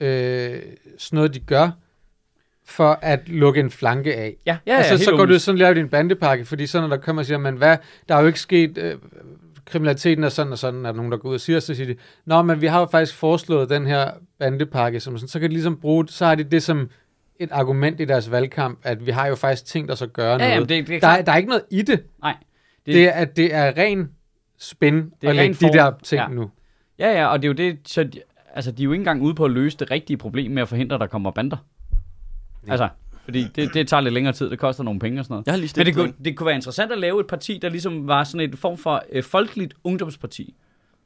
[0.00, 0.60] øh,
[0.98, 1.70] sådan noget, de gør,
[2.66, 4.36] for at lukke en flanke af.
[4.46, 6.80] Ja, ja, Ja, altså, helt så går du sådan og laver din bandepakke, fordi så
[6.80, 7.76] når der kommer og siger, men hvad,
[8.08, 8.94] der er jo ikke sket, øh,
[9.64, 11.86] kriminaliteten er sådan og sådan, er der nogen, der går ud og siger, så siger
[11.86, 11.96] de,
[12.26, 15.54] nå, men vi har jo faktisk foreslået den her bandepakke, som sådan, så kan de
[15.54, 16.90] ligesom bruge, så har de det som
[17.38, 20.38] et argument i deres valgkamp, at vi har jo faktisk tænkt os at gøre Ja,
[20.38, 20.50] noget.
[20.54, 22.02] jamen, det, det er der, er, der er ikke noget i det.
[22.22, 22.34] Nej.
[22.86, 24.10] Det, det er, at det er ren
[24.58, 26.28] spin Det er at lægge de der ting Ja.
[26.28, 26.50] nu.
[26.98, 28.20] Ja, ja, og det er jo det, så de,
[28.54, 30.68] altså, de er jo ikke engang ude på at løse det rigtige problem med at
[30.68, 31.56] forhindre, at der kommer bander.
[32.66, 32.70] Ja.
[32.70, 32.88] Altså,
[33.24, 35.46] fordi det, det tager lidt længere tid, det koster nogle penge og sådan noget.
[35.46, 37.68] jeg har lige Men det kunne, det kunne være interessant at lave et parti, der
[37.68, 40.54] ligesom var sådan et form for øh, folkeligt ungdomsparti.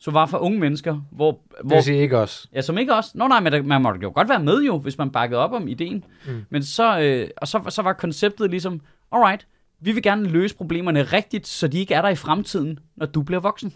[0.00, 1.30] Så var for unge mennesker, hvor...
[1.30, 2.46] Det hvor vil sige ikke os.
[2.54, 3.10] ja, som ikke også...
[3.14, 5.52] Nå nej, men der, man måtte jo godt være med jo, hvis man bakkede op
[5.52, 6.04] om ideen.
[6.26, 6.44] Mm.
[6.50, 8.80] Men så, øh, og så, så var konceptet ligesom,
[9.12, 9.46] alright,
[9.80, 13.22] vi vil gerne løse problemerne rigtigt, så de ikke er der i fremtiden, når du
[13.22, 13.72] bliver voksen.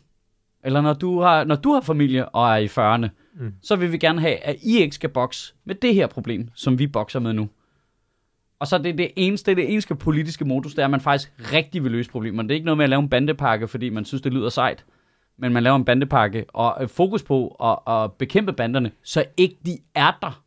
[0.65, 3.53] Eller når du har, når du har familie og er i 40'erne, Mm.
[3.63, 6.79] så vil vi gerne have, at I ikke skal bokse med det her problem, som
[6.79, 7.49] vi bokser med nu.
[8.59, 11.33] Og så er det det eneste, det eneste politiske modus, det er, at man faktisk
[11.53, 12.49] rigtig vil løse problemerne.
[12.49, 14.85] Det er ikke noget med at lave en bandepakke, fordi man synes, det lyder sejt.
[15.39, 19.57] Men man laver en bandepakke og øh, fokus på at, at bekæmpe banderne, så ikke
[19.67, 20.43] de er der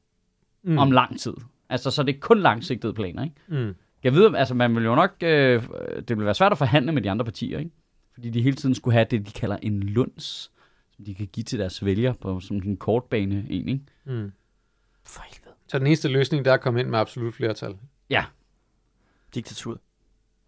[0.64, 0.78] mm.
[0.78, 1.34] om lang tid.
[1.70, 3.36] Altså, så det er kun langsigtede planer, ikke?
[3.48, 3.76] Mm.
[4.04, 5.64] Jeg ved, altså man vil jo nok, øh,
[6.08, 7.72] det vil være svært at forhandle med de andre partier, ikke?
[8.16, 10.52] Fordi de hele tiden skulle have det, de kalder en lunds,
[10.96, 13.84] som de kan give til deres vælgere på som en kortbane en, ikke?
[14.06, 14.32] Mm.
[15.04, 15.56] For helvede.
[15.68, 17.76] Så den eneste løsning, der er at komme ind med absolut flertal.
[19.36, 19.80] Diktatur.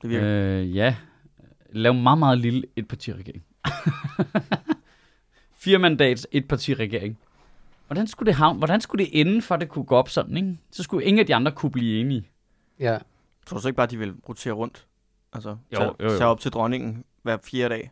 [0.01, 0.27] Det virker.
[0.27, 0.95] Øh, ja.
[1.69, 3.43] Lav meget, meget lille etpartiregering.
[5.63, 7.17] Fire mandats etpartiregering.
[7.87, 10.37] Hvordan skulle, det havne, hvordan skulle det ende, for at det kunne gå op sådan,
[10.37, 10.57] ikke?
[10.71, 12.29] Så skulle ingen af de andre kunne blive enige.
[12.79, 12.97] Ja.
[13.45, 14.87] Tror du så ikke bare, de vil rotere rundt?
[15.33, 16.09] Altså, Jo, tage, jo, jo.
[16.09, 17.91] tage op til dronningen hver fjerde dag.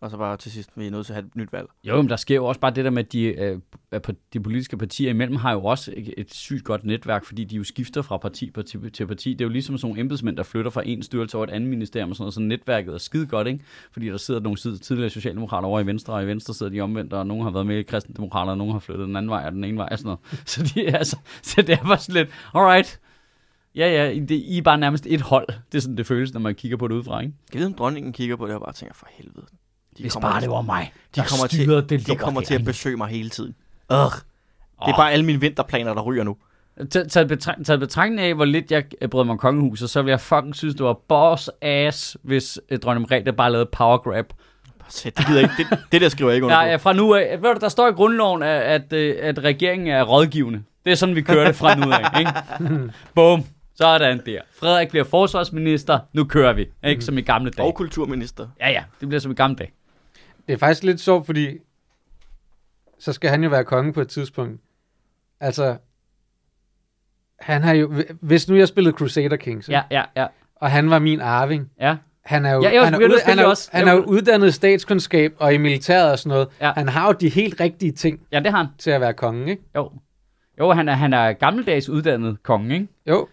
[0.00, 1.66] Og så bare til sidst, vi er nødt til at have et nyt valg.
[1.84, 3.58] Jo, men der sker jo også bare det der med, at de, øh,
[3.90, 7.44] at på- de politiske partier imellem har jo også et, et sygt godt netværk, fordi
[7.44, 9.32] de jo skifter fra parti, parti til parti.
[9.32, 11.70] Det er jo ligesom sådan nogle embedsmænd, der flytter fra en styrelse over et andet
[11.70, 13.64] ministerium og sådan noget, så netværket er skide godt, ikke?
[13.92, 16.80] Fordi der sidder nogle side- tidligere socialdemokrater over i Venstre, og i Venstre sidder de
[16.80, 19.44] omvendt, og nogen har været med i kristendemokrater, og nogen har flyttet den anden vej
[19.46, 20.20] og den ene vej og sådan noget.
[20.50, 23.00] Så, de, er altså, så det er bare sådan lidt, alright,
[23.78, 25.46] ja ja, det, I er bare nærmest et hold.
[25.72, 27.32] Det er sådan, det føles, når man kigger på det udefra, ikke?
[27.52, 29.46] Jeg ved, om dronningen kigger på det og bare tænker, for helvede.
[29.98, 32.96] De Hvis bare det var mig, de kommer til, det de kommer til at besøge
[32.96, 33.54] mig hele tiden.
[33.92, 33.98] Ugh.
[34.86, 36.36] Det er bare alle mine vinterplaner, der ryger nu.
[36.90, 40.10] Tag- Taget betrag- taget betragtning af, hvor lidt jeg brød mig om kongehuset, så ville
[40.10, 44.32] jeg fucking synes, det var boss ass, hvis øh, dronning Margrethe bare lavede power grab.
[44.88, 45.52] Sæt, det gider ikke.
[45.58, 47.68] Det, det der skriver jeg ikke under Ja, ja, fra nu af, ved du, der
[47.68, 50.62] står i grundloven, at, at, øh, at regeringen er rådgivende.
[50.84, 52.32] Det er sådan, vi kører det fra nu af, ikke?
[53.14, 53.44] Boom.
[53.78, 54.40] Sådan der.
[54.60, 55.98] Frederik bliver forsvarsminister.
[56.12, 56.66] Nu kører vi.
[56.84, 57.66] Ikke som i gamle dage.
[57.68, 58.48] Og kulturminister.
[58.60, 58.84] Ja, ja.
[59.00, 59.70] Det bliver som i gamle dage.
[60.46, 61.48] Det er faktisk lidt sjovt, fordi
[62.98, 64.60] så skal han jo være konge på et tidspunkt.
[65.40, 65.76] Altså,
[67.40, 70.26] han har jo, hvis nu jeg spillede Crusader Kings, Ja, ja, ja.
[70.56, 73.38] og han var min arving, Ja, han er jo, Ja, jeg han er, ud, han
[73.38, 73.70] er, også.
[73.72, 76.48] han er jo uddannet statskundskab og i militæret og sådan noget.
[76.60, 76.72] Ja.
[76.76, 78.66] Han har jo de helt rigtige ting ja det har han.
[78.78, 79.62] til at være konge, ikke?
[79.76, 79.92] Jo.
[80.58, 82.88] Jo, han er, han er gammeldags uddannet konge, ikke?
[83.06, 83.28] Jo,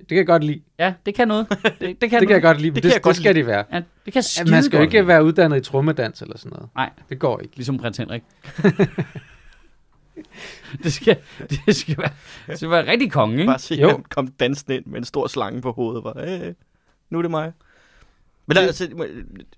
[0.00, 0.60] det kan jeg godt lide.
[0.78, 1.46] Ja, det kan noget.
[1.50, 2.42] Det, det kan, Det kan jeg noget.
[2.42, 3.64] godt lide, men Det det, det, godt skal de være.
[3.72, 6.52] Ja, det kan Ja, skide man skal jo ikke være uddannet i trommedans eller sådan
[6.52, 6.68] noget.
[6.74, 6.90] Nej.
[7.08, 7.56] Det går ikke.
[7.56, 8.22] Ligesom prins Henrik.
[10.82, 11.16] det, skal,
[11.66, 12.10] det, skal være,
[12.46, 13.46] det skal være rigtig konge, ikke?
[13.46, 13.88] Bare se, Jo.
[13.88, 16.04] han kom dansende ind med en stor slange på hovedet.
[16.04, 16.54] Bare, øh,
[17.10, 17.52] nu er det mig.
[18.46, 18.88] Men der, altså,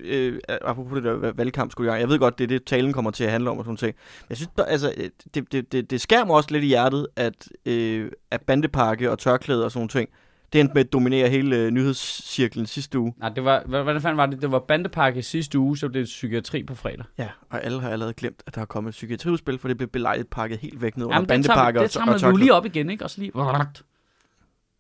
[0.01, 3.11] øh, apropos det der valgkamp, skulle jeg, jeg ved godt, det er det, talen kommer
[3.11, 3.95] til at handle om og sådan ting.
[4.29, 7.49] Jeg synes, altså, øh, det, det, det, det skærer mig også lidt i hjertet, at,
[7.67, 10.09] øh, at bandepakke og tørklæder og sådan nogle ting,
[10.53, 13.15] det endte med at dominere hele øh, nyhedscirklen sidste uge.
[13.19, 14.43] Nej, det var, hvad, hvad fanden var det?
[14.43, 17.05] Det var bandepakke sidste uge, så blev det psykiatri på fredag.
[17.19, 19.89] Ja, og alle har allerede glemt, at der er kommet et psykiatriudspil, for det blev
[19.89, 22.55] belejligt pakket helt væk ned under Jamen, det tager, bandepakke det tager man jo lige
[22.55, 23.05] op igen, ikke?
[23.05, 23.33] Og så lige...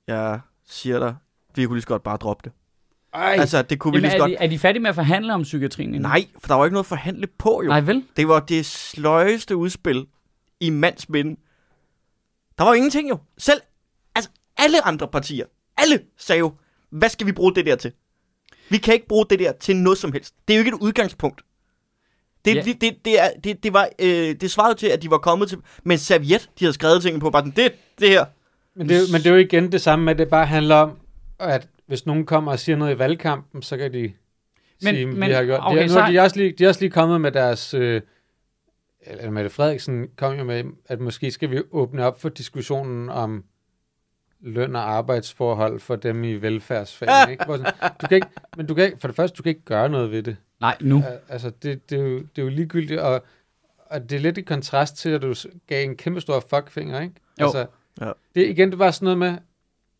[0.06, 1.14] Jeg siger dig,
[1.54, 2.52] vi kunne lige så godt bare droppe det.
[3.14, 4.30] Ej, Altså, det kunne vi Jamen, lige så er, godt...
[4.30, 6.08] de, er de færdige med at forhandle om psykiatrien endnu?
[6.08, 7.68] Nej, for der var ikke noget at forhandle på, jo.
[7.68, 8.04] Nej, vel?
[8.16, 10.06] Det var det sløjeste udspil
[10.60, 11.40] i mands minde.
[12.58, 13.18] Der var jo ingenting jo.
[13.38, 13.60] Selv,
[14.14, 15.46] altså alle andre partier,
[15.82, 16.52] alle sagde jo,
[16.90, 17.92] hvad skal vi bruge det der til?
[18.70, 20.34] Vi kan ikke bruge det der til noget som helst.
[20.48, 21.42] Det er jo ikke et udgangspunkt.
[22.44, 22.62] Det, ja.
[22.62, 25.48] det, det, det, er, det, det, var, øh, det svarede til, at de var kommet
[25.48, 27.30] til med en serviet, de havde skrevet tingene på.
[27.30, 28.24] Bare sådan, det, det her.
[28.74, 30.46] Men det, er jo- men det er jo igen det samme med, at det bare
[30.46, 30.98] handler om,
[31.38, 34.00] at hvis nogen kommer og siger noget i valgkampen, så kan de
[34.82, 35.60] men, sige, men- vi har gjort.
[35.62, 37.74] okay, de, er, nu er de, også lige, de er også lige kommet med deres...
[37.74, 38.00] Øh,
[39.06, 43.44] eller Mette Frederiksen kom jo med, at måske skal vi åbne op for diskussionen om
[44.42, 47.30] løn og arbejdsforhold for dem i velfærdsfag.
[47.30, 47.44] ikke?
[47.44, 48.26] Hvor sådan, du kan ikke,
[48.56, 50.36] men du kan ikke, for det første, du kan ikke gøre noget ved det.
[50.60, 51.02] Nej, nu.
[51.06, 53.24] Al- Altså, det, det, er jo, det er jo ligegyldigt, og,
[53.86, 55.34] og det er lidt i kontrast til, at du
[55.66, 57.14] gav en kæmpe stor fuckfinger, ikke?
[57.40, 57.44] Jo.
[57.46, 57.66] Altså,
[58.00, 58.12] Ja.
[58.34, 59.34] det, igen, det var sådan noget med,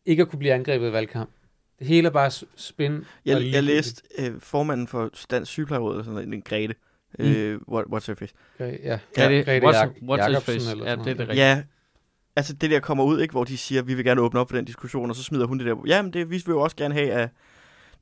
[0.07, 1.31] ikke at kunne blive angrebet i valgkamp.
[1.79, 2.93] Det hele er bare spin.
[2.95, 3.67] og Jeg, jeg ligegyldigt.
[3.77, 6.75] læste øh, formanden for Dansk Sygeplejeråd, eller sådan noget, en Grete.
[7.19, 8.35] Øh, what, what's her face?
[8.61, 8.99] Ja, ja.
[9.17, 10.71] Er det, Grete what's, Jak- what's Jacobsen face?
[10.71, 11.39] eller Ja, det er det rigtigt.
[11.39, 11.63] Ja,
[12.37, 14.57] altså det der kommer ud, ikke, hvor de siger, vi vil gerne åbne op for
[14.57, 16.95] den diskussion, og så smider hun det der, jamen det vi vil jo også gerne
[16.95, 17.29] have, at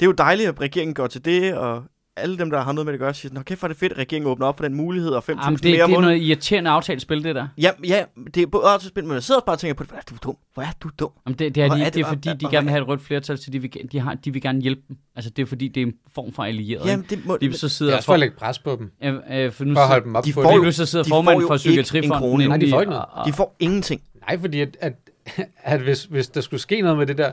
[0.01, 1.83] det er jo dejligt, at regeringen går til det, og
[2.17, 3.79] alle dem, der har noget med det at gøre, siger, nå kæft, hvor er det
[3.81, 5.91] fedt, at regeringen åbner op for den mulighed, og 5.000 Jamen, det, mere det om
[5.91, 6.15] er måneden.
[6.15, 7.49] noget irriterende aftalespil, det der.
[7.59, 9.83] Ja, ja, det er både også spændt, men jeg sidder også bare og tænker på
[9.83, 11.11] det, hvor er du dum, hvor er du dum.
[11.27, 12.89] Jamen, det, det, er, de, er det, det- er fordi, de gerne vil have et
[12.89, 14.97] rødt flertal, så de vil, de, har, de vil gerne hjælpe dem.
[15.17, 16.87] Altså, det er fordi, det er en form for allieret.
[16.87, 18.91] Jamen, det må, de så Det sidder er også for at lægge pres på dem,
[19.05, 19.15] øh,
[19.45, 20.51] øh, for nu for at holde dem op de får det.
[20.51, 22.19] lige pludselig sidder de får formanden jo for ikke en Psykiatrifonden.
[22.31, 22.47] krone.
[22.49, 23.07] Nej, de får ikke og- noget.
[23.13, 24.01] og- de får ingenting.
[24.31, 24.95] Nej, fordi at, at,
[25.57, 27.33] at hvis, hvis der skulle ske noget med det der,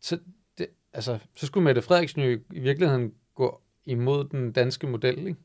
[0.00, 0.18] så,
[0.58, 5.36] det, altså, så skulle Mette Frederiksen jo i virkeligheden gå imod den danske model, ikke?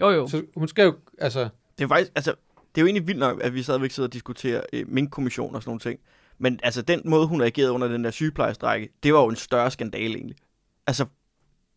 [0.00, 0.26] Jo, jo.
[0.28, 2.34] Så hun skal jo, altså, Det er faktisk, altså,
[2.74, 5.62] det er jo egentlig vildt nok, at vi stadigvæk sidder og diskuterer øh, minkkommission og
[5.62, 6.00] sådan nogle ting.
[6.38, 9.70] Men altså, den måde, hun reagerede under den der sygeplejestrække, det var jo en større
[9.70, 10.36] skandale egentlig.
[10.86, 11.06] Altså,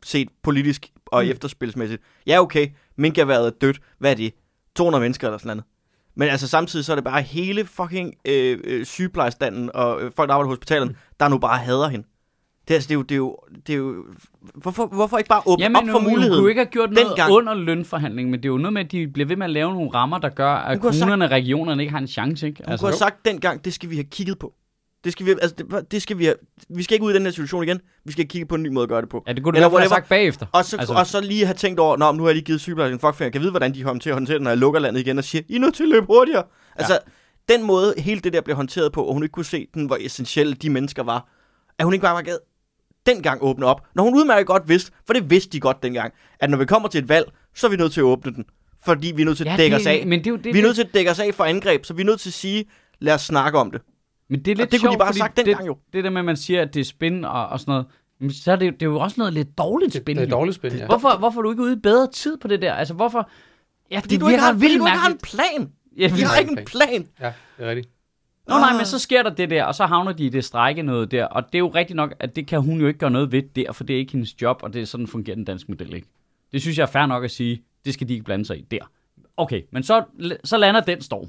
[0.03, 1.25] set politisk og Mm.
[1.27, 1.31] mm.
[1.31, 2.01] efterspilsmæssigt.
[2.27, 3.79] Ja, okay, minkerværet er dødt.
[3.97, 4.33] Hvad er det?
[4.75, 5.63] 200 mennesker eller sådan noget.
[6.15, 10.27] Men altså samtidig så er det bare hele fucking øh, øh, sygeplejestanden og øh, folk,
[10.29, 10.97] der arbejder på hospitalerne, Mm.
[11.19, 12.07] der nu bare hader hende.
[12.67, 14.05] Det, er, altså, det, er jo, det, er jo, det er jo...
[14.55, 16.35] Hvorfor, hvorfor ikke bare åbne Jamen, op for hun, hun muligheden?
[16.37, 17.31] kunne jo ikke have gjort noget dengang.
[17.31, 19.73] under lønforhandlingen, men det er jo noget med, at de bliver ved med at lave
[19.73, 22.61] nogle rammer, der gør, at Hun kunne kommunerne og regionerne ikke har en chance, ikke?
[22.65, 24.53] Hun altså, kunne have sagt dengang, det skal vi have kigget på.
[25.05, 26.33] Det skal vi, altså, det, det skal vi,
[26.69, 27.79] vi skal ikke ud i den her situation igen.
[28.05, 29.23] Vi skal kigge på en ny måde at gøre det på.
[29.27, 30.45] Ja, det kunne du Eller have sagt bagefter.
[30.51, 32.61] Og så, Altså- og så lige have tænkt over, Nå, nu har jeg lige givet
[32.61, 33.25] sygeplejersken en fuckfinger.
[33.25, 35.17] Jeg kan vide, hvordan de kommer til at håndtere det, når jeg lukker landet igen
[35.17, 36.43] og siger, I er nødt til at løbe hurtigere.
[36.75, 37.53] Altså, ja.
[37.53, 39.97] den måde, hele det der blev håndteret på, og hun ikke kunne se den, hvor
[40.01, 41.27] essentielle de mennesker var,
[41.79, 42.37] at hun ikke bare var gad
[43.05, 43.81] dengang åbne op.
[43.95, 46.89] Når hun udmærket godt vidste, for det vidste de godt dengang, at når vi kommer
[46.89, 48.45] til et valg, så er vi nødt til at åbne den.
[48.85, 50.03] Fordi vi er nødt til at Ja, dække det, os af.
[50.07, 51.85] Men det er jo det, vi er nødt til at dække os af for angreb,
[51.85, 52.65] så vi er nødt til at sige,
[52.99, 53.81] lad os snakke om det.
[54.29, 55.77] Men det er lidt Og det kunne de sjovt, bare have sagt det, dengang jo.
[55.93, 57.85] Det der med, at man siger, at det er spin og, og sådan noget,
[58.19, 60.15] men så er det, det er jo også noget lidt dårligt det, spin.
[60.15, 60.35] det er jo.
[60.35, 60.85] dårligt spil, ja.
[60.85, 62.73] Hvorfor, hvorfor er du ikke ude i bedre tid på det der?
[62.73, 63.29] Altså, hvorfor...
[63.91, 65.71] Ja, Fordi du ikke har, fordi du ikke har en plan.
[65.97, 67.07] Ja, Vi har ikke en plan.
[67.21, 67.89] Ja, det er rigtigt.
[68.47, 70.81] Nå nej, men så sker der det der, og så havner de i det strække
[70.81, 73.11] noget der, og det er jo rigtigt nok, at det kan hun jo ikke gøre
[73.11, 75.45] noget ved der, for det er ikke hendes job, og det er sådan fungerer den
[75.45, 76.07] danske model ikke.
[76.51, 78.61] Det synes jeg er fair nok at sige, det skal de ikke blande sig i
[78.61, 78.91] der.
[79.37, 80.03] Okay, men så,
[80.43, 81.27] så lander den storm.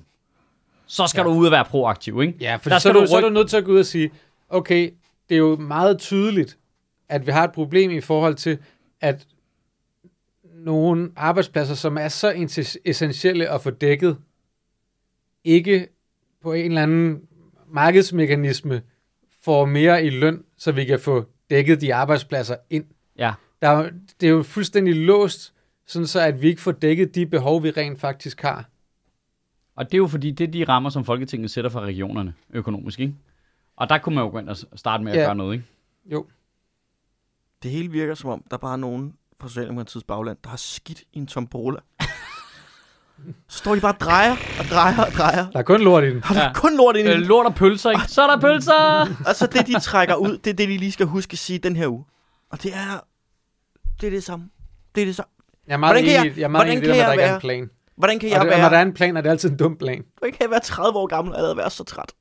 [0.87, 1.25] Så skal Ja.
[1.25, 2.35] du ud og være proaktiv, ikke?
[2.41, 3.79] Ja, for Der så skal du, du så er du nødt til at gå ud
[3.79, 4.11] og sige,
[4.49, 4.91] okay,
[5.29, 6.59] det er jo meget tydeligt,
[7.09, 8.59] at vi har et problem i forhold til,
[9.01, 9.27] at
[10.55, 12.49] nogle arbejdspladser, som er så
[12.85, 14.17] essentielle at få dækket,
[15.45, 15.89] ikke
[16.43, 17.21] på en eller anden
[17.69, 18.83] markedsmekanisme
[19.45, 22.85] får mere i løn, så vi kan få dækket de arbejdspladser ind.
[23.19, 23.33] Ja.
[23.63, 25.53] Der er, det er jo fuldstændig låst,
[25.87, 28.65] sådan så at vi ikke får dækket de behov, vi rent faktisk har.
[29.77, 33.01] Og det er jo fordi, det er de rammer, som Folketinget sætter for regionerne økonomisk,
[33.01, 33.15] ikke?
[33.77, 35.25] Og der kunne man jo gå ind og starte med at Ja.
[35.25, 35.67] gøre noget, ikke?
[36.13, 36.27] Jo.
[37.63, 41.01] Det hele virker som om, der bare er nogen fra Socialdemokratiets bagland, der har skidt
[41.01, 41.79] i en tombola.
[43.49, 45.51] Så står de bare og drejer og drejer og drejer.
[45.51, 46.17] Der er kun lort i den.
[46.17, 46.49] Og der Ja.
[46.49, 47.21] er kun lort i Øh, den.
[47.21, 48.03] lort og pølser, ikke?
[48.09, 49.01] Så er der pølser!
[49.29, 51.59] Og så det, de trækker ud, det er det, de lige skal huske at sige
[51.59, 52.05] den her uge.
[52.51, 53.01] Og det er...
[54.01, 54.51] Det er det samme.
[54.95, 55.31] Det er det samme.
[55.67, 57.13] Jeg er meget Hvordan kan enig, jeg- jeg, er meget enig det, kan der, med,
[57.13, 57.71] at der jeg ikke er en plan.
[57.97, 58.71] Hvordan kan Og, jeg det, og når være...
[58.71, 60.05] der er en plan, er det altid en dum plan.
[60.19, 62.13] Hvordan kan jeg være 30 år gammel og allerede være så træt?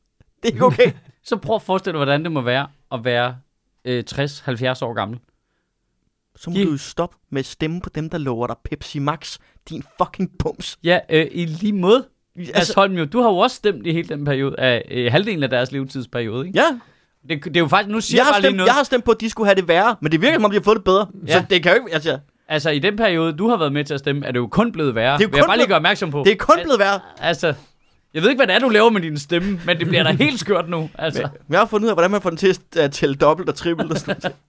[0.44, 0.92] Det er ikke okay.
[1.24, 3.36] Så prøv at forestille dig, hvordan det må være at være
[3.86, 4.16] øh, 60-70
[4.86, 5.20] år gammel.
[6.36, 9.00] Så må Giv- du jo stoppe med at stemme på dem, der lover dig Pepsi
[9.00, 9.38] Max.
[9.70, 10.78] Din fucking bums.
[10.84, 12.08] Ja, øh, i lige måde.
[12.54, 15.44] Altså, Holm, jo, du har jo også stemt i hele den periode, af øh, halvdelen
[15.44, 16.60] af deres levetidsperiode, ikke?
[16.60, 16.80] ja,
[17.30, 18.68] Det, det er jo faktisk, nu siger jeg jeg har, bare lige stemt, noget.
[18.68, 20.52] jeg har stemt på, at de skulle have det værre, men det virker som om,
[20.52, 21.08] de har fået det bedre.
[21.28, 21.34] Ja.
[21.40, 21.94] Så det kan jo ikke...
[21.94, 24.48] Altså, Altså, i den periode, du har været med til at stemme, er det jo
[24.48, 25.18] kun blevet værre.
[25.18, 26.24] Det er jo Vil jeg kun bare lige gøre opmærksom på.
[26.26, 27.00] det er kun blevet værre.
[27.20, 27.54] Altså,
[28.14, 30.12] jeg ved ikke, hvad det er, du laver med din stemme, men det bliver da
[30.12, 30.90] helt skørt nu.
[30.98, 31.22] Altså.
[31.22, 33.56] Men jeg har fundet ud af, hvordan man får den til at tælle dobbelt og
[33.56, 33.92] trippelt.
[33.92, 34.36] Og sådan noget.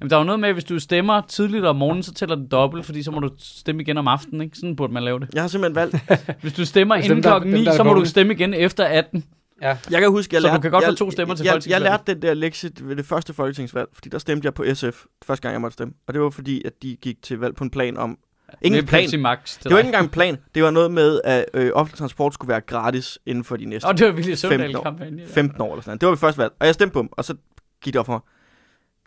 [0.00, 2.36] Jamen, der er jo noget med, at hvis du stemmer tidligt om morgenen, så tæller
[2.36, 4.56] det dobbelt, fordi så må du stemme igen om aftenen, ikke?
[4.56, 5.28] Sådan burde man lave det.
[5.34, 5.96] Jeg har simpelthen valgt...
[6.42, 8.54] Hvis du stemmer Hvis inden klokken dem, 9, der er så må du stemme igen
[8.54, 9.24] efter 18.
[9.62, 9.76] Ja.
[9.90, 11.68] Jeg kan huske, jeg Så du lærte, kan godt få jeg, to stemmer til jeg,
[11.68, 15.04] jeg lærte den der lektie ved det første folketingsvalg, fordi der stemte jeg på SF,
[15.24, 15.94] første gang jeg måtte stemme.
[16.06, 18.18] Og det var fordi, at de gik til valg på en plan om...
[18.62, 19.20] Ingen plan.
[19.20, 20.38] Max Det var ikke engang en plan.
[20.54, 23.86] Det var noget med, at øh, offentlig transport skulle være gratis inden for de næste
[23.86, 24.64] Og det var virkelig 15 år.
[24.64, 25.26] Søvndal-kampagne.
[25.26, 26.00] 15 år eller sådan noget.
[26.00, 26.52] Det var ved første valg.
[26.60, 27.34] Og jeg stemte på dem, og så
[27.82, 28.20] gik det op for mig.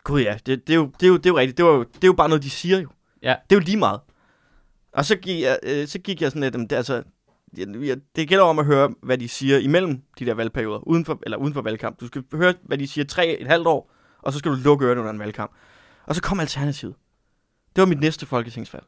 [0.04, 1.56] Gud ja, det, det, er, jo, det, er, jo, det er jo rigtigt.
[1.56, 2.88] Det, var jo, det er jo bare noget, de siger jo.
[3.22, 3.34] Ja.
[3.50, 4.00] Det er jo lige meget.
[4.92, 7.02] Og så gik jeg, øh, så gik jeg sådan lidt, jamen, det, altså,
[7.58, 11.04] jeg, jeg, det gælder om at høre, hvad de siger imellem de der valgperioder, uden
[11.04, 12.00] for, eller uden for valgkamp.
[12.00, 13.92] Du skal høre, hvad de siger tre, et halvt år,
[14.22, 15.50] og så skal du lukke ørerne under en valgkamp.
[16.06, 16.94] Og så kom Alternativet.
[17.76, 18.84] Det var mit næste folketingsvalg.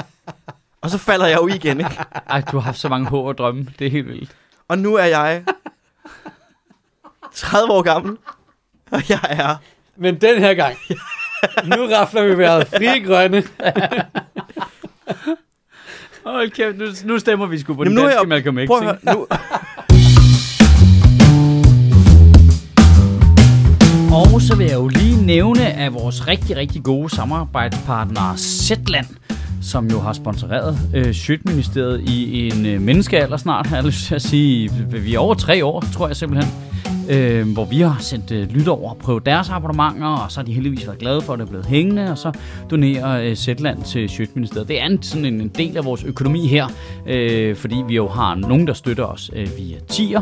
[0.82, 1.98] og så falder jeg jo igen, ikke?
[2.30, 3.66] Ej, du har haft så mange håb og drømme.
[3.78, 4.36] Det er helt vildt.
[4.68, 5.44] Og nu er jeg
[7.32, 8.16] 30 år gammel,
[8.90, 9.56] og jeg er
[9.96, 10.76] Men den her gang,
[11.64, 13.42] nu rafler vi vejret frie grønne.
[16.26, 18.58] Hold kæft, nu, nu stemmer vi sgu på Jamen, den nu er danske jeg- Malcolm
[18.58, 18.66] X.
[18.66, 19.26] Prøv at høre, nu,
[24.12, 29.06] Og så vil jeg jo lige nævne af vores rigtig, rigtig gode samarbejdspartner Zetland,
[29.62, 34.14] som jo har sponsoreret øh, Sjøtministeriet i en øh, menneskealder snart, har jeg lyst til
[34.14, 34.70] at sige.
[34.90, 36.52] Vi er over tre år, tror jeg simpelthen.
[37.10, 40.44] Øh, hvor vi har sendt øh, lytter over og prøvet deres abonnementer, og så har
[40.44, 42.32] de heldigvis været glade for, at det er blevet hængende, og så
[42.70, 44.68] donerer øh, Zetland til Sjøtministeriet.
[44.68, 46.66] Det er en, sådan en, en del af vores økonomi her,
[47.06, 50.20] øh, fordi vi jo har nogen, der støtter os øh, via tier,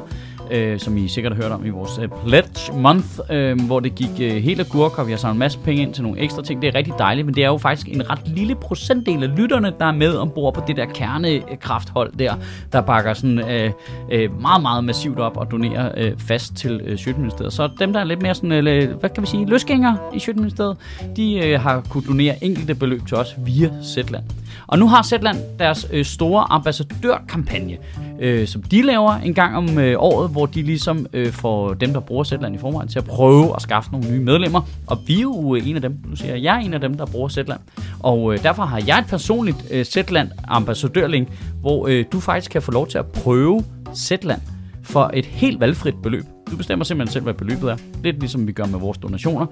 [0.51, 3.95] øh, som I sikkert har hørt om i vores øh, Pledge Month, øh, hvor det
[3.95, 6.43] gik øh, helt agurk, og vi har samlet en masse penge ind til nogle ekstra
[6.43, 6.63] ting.
[6.63, 9.73] Det er rigtig dejligt, men det er jo faktisk en ret lille procentdel af lytterne,
[9.79, 12.35] der er med ombord på det der kernekrafthold der,
[12.73, 13.71] der bakker sådan øh,
[14.13, 17.53] øh, meget, meget massivt op og donerer øh, fast til øh, Sjøtministeriet.
[17.53, 20.77] Så dem, der er lidt mere sådan, øh, hvad kan vi sige, løsgængere i Sjøtministeriet,
[21.17, 24.25] de øh, har kunne donere enkelte beløb til os via Zetland.
[24.67, 27.77] Og nu har Zetland deres øh, store ambassadørkampagne,
[28.21, 31.93] øh, som de laver en gang om øh, året, hvor de ligesom øh, får dem,
[31.93, 34.61] der bruger Zetland i forvejen, til at prøve at skaffe nogle nye medlemmer.
[34.87, 35.99] Og vi er jo øh, en af dem.
[36.09, 37.61] Nu siger jeg, jeg er en af dem, der bruger Zetland.
[38.01, 41.29] Og øh, derfor har jeg et personligt øh, Zetland ambassadørlink,
[41.61, 44.41] hvor øh, du faktisk kan få lov til at prøve Zetland
[44.83, 46.25] for et helt valgfrit beløb.
[46.51, 47.77] Du bestemmer simpelthen selv, hvad beløbet er.
[48.03, 49.47] Lidt ligesom vi gør med vores donationer.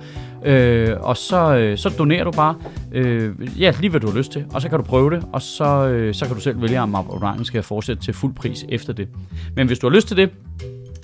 [0.44, 2.54] Øh, og så, øh, så donerer du bare,
[2.92, 4.44] øh, ja, lige hvad du har lyst til.
[4.54, 6.94] Og så kan du prøve det, og så, øh, så kan du selv vælge, om
[6.94, 9.09] abonnementen skal fortsætte til fuld pris efter det.
[9.56, 10.30] Men hvis du har lyst til det,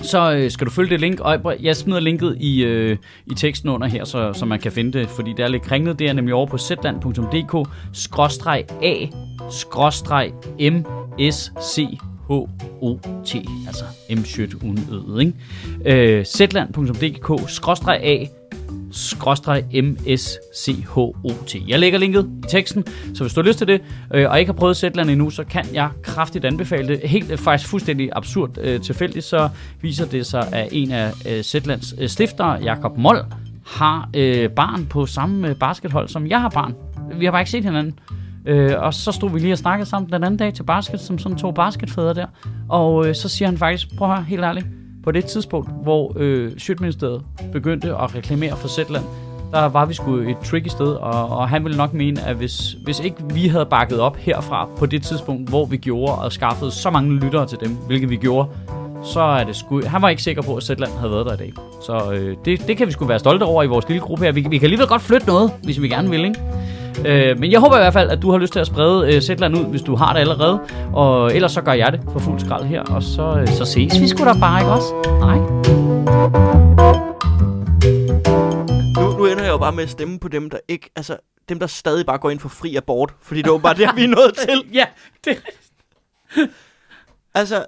[0.02, 3.68] så øh, skal du følge det link, og jeg smider linket i, øh, i teksten
[3.68, 5.98] under her, så, så man kan finde det, fordi det er lidt kringlet.
[5.98, 7.68] Det er nemlig over på zland.dk,
[12.33, 13.35] H-O-T,
[13.66, 16.18] altså M-shirt uden ikke?
[16.18, 18.27] Øh, zland.dk, skråstreg A,
[18.92, 21.57] skråstreg M-S-C-H-O-T.
[21.68, 23.81] Jeg lægger linket i teksten, så hvis du har lyst til det,
[24.14, 27.01] øh, og ikke har prøvet Zetland endnu, så kan jeg kraftigt anbefale det.
[27.09, 29.49] Helt øh, faktisk fuldstændig absurd øh, tilfældigt, så
[29.81, 33.18] viser det sig, at en af øh, Zetlands øh, stiftere, Jakob Moll,
[33.66, 36.75] har øh, barn på samme øh, baskethold, som jeg har barn.
[37.18, 37.99] Vi har bare ikke set hinanden.
[38.46, 41.18] Øh, og så stod vi lige og snakkede sammen den anden dag til basket, som
[41.18, 42.26] sådan to basketfædre der.
[42.68, 44.66] Og øh, så siger han faktisk, prøv her helt ærligt,
[45.05, 49.05] på det tidspunkt, hvor øh, Sjøtministeriet begyndte at reklamere for Zetland,
[49.52, 52.76] der var vi sgu et tricky sted, og, og han ville nok mene, at hvis,
[52.85, 56.70] hvis ikke vi havde bakket op herfra på det tidspunkt, hvor vi gjorde og skaffede
[56.70, 58.48] så mange lyttere til dem, hvilket vi gjorde,
[59.05, 59.83] så er det sgu...
[59.87, 61.52] Han var ikke sikker på, at Zetland havde været der i dag.
[61.87, 64.33] Så øh, det, det kan vi sgu være stolte over i vores lille gruppe her.
[64.33, 66.40] Vi, vi kan alligevel godt flytte noget, hvis vi gerne vil, ikke?
[67.07, 69.22] Øh, men jeg håber i hvert fald, at du har lyst til at sprede øh,
[69.22, 70.61] Zetland ud, hvis du har det allerede.
[70.92, 74.00] Og ellers så gør jeg det for fuld skrald her, og så, øh, så ses
[74.00, 74.92] vi sgu da bare, ikke også?
[75.20, 75.38] Nej.
[79.02, 80.90] Nu, nu ender jeg jo bare med at stemme på dem, der ikke...
[80.96, 81.16] Altså,
[81.48, 83.14] dem, der stadig bare går ind for fri abort.
[83.22, 84.62] Fordi det var bare det, vi er nået til.
[84.74, 84.85] Ja,
[85.24, 85.42] det...
[87.35, 87.64] Altså...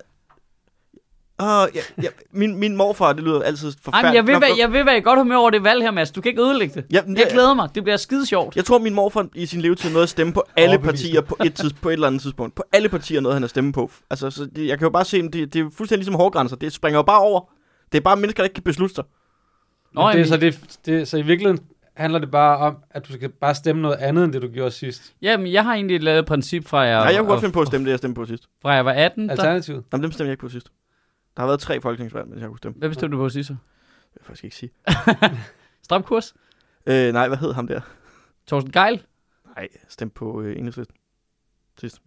[1.40, 4.04] Åh, ja, ja, min, min morfar, det lyder altid forfærdeligt.
[4.10, 5.90] men jeg vil, Nå, være, jeg vil være i godt humør over det valg her,
[5.90, 6.10] Mads.
[6.10, 6.84] Du kan ikke ødelægge det.
[6.92, 7.68] Ja, Jeg glæder mig.
[7.74, 8.56] Det bliver skide sjovt.
[8.56, 11.54] Jeg tror, min morfar i sin levetid nåede at stemme på alle partier på et,
[11.54, 12.54] tids, på et eller andet tidspunkt.
[12.54, 13.90] På alle partier nåede han at stemme på.
[14.10, 16.56] Altså, så det, jeg kan jo bare se, det, det er fuldstændig ligesom hårgrænser.
[16.56, 17.40] Det springer jo bare over.
[17.92, 19.04] Det er bare mennesker, der ikke kan beslutte sig.
[19.94, 21.60] Nå, det, er, jamen, så, det, det, så i virkeligheden
[21.96, 24.70] handler det bare om, at du skal bare stemme noget andet, end det du gjorde
[24.70, 25.12] sidst.
[25.22, 27.60] Jamen, jeg har egentlig lavet et princip fra jeg, Nej, jeg kunne godt finde på
[27.60, 28.44] at stemme det, jeg stemte på sidst.
[28.62, 29.24] fra jeg var 18.
[29.24, 29.84] Der, Alternativet.
[29.92, 30.68] Jamen, dem stemte jeg ikke på sidst.
[31.36, 32.78] Der har været tre folketingsvalg, mens jeg kunne stemme.
[32.78, 33.46] hvad bestemte du på sidst?
[33.46, 33.52] så?
[33.54, 33.60] Det
[34.14, 34.70] vil jeg faktisk ikke sige.
[35.84, 36.34] Stram kurs?
[36.86, 37.80] Øh, nej, hvad hed ham der?
[38.46, 39.02] Torsten Geil?
[39.56, 40.96] Nej, stemte på øh, enhedslisten.
[41.80, 42.00] Sidst.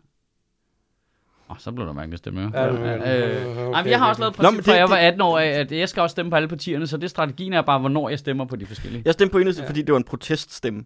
[1.49, 2.41] Åh, oh, så blev der mærkeligt stemme.
[2.41, 2.49] jo.
[2.53, 5.21] Ja, Øh, okay, Jamen, jeg har også lavet men princip, fra jeg var det- 18
[5.21, 7.79] år af, at jeg skal også stemme på alle partierne, så det strategien er bare,
[7.79, 9.01] hvornår jeg stemmer på de forskellige.
[9.05, 9.65] Jeg stemte på enhedslisten, Ja.
[9.65, 9.69] ja.
[9.69, 10.85] fordi det var en proteststemme.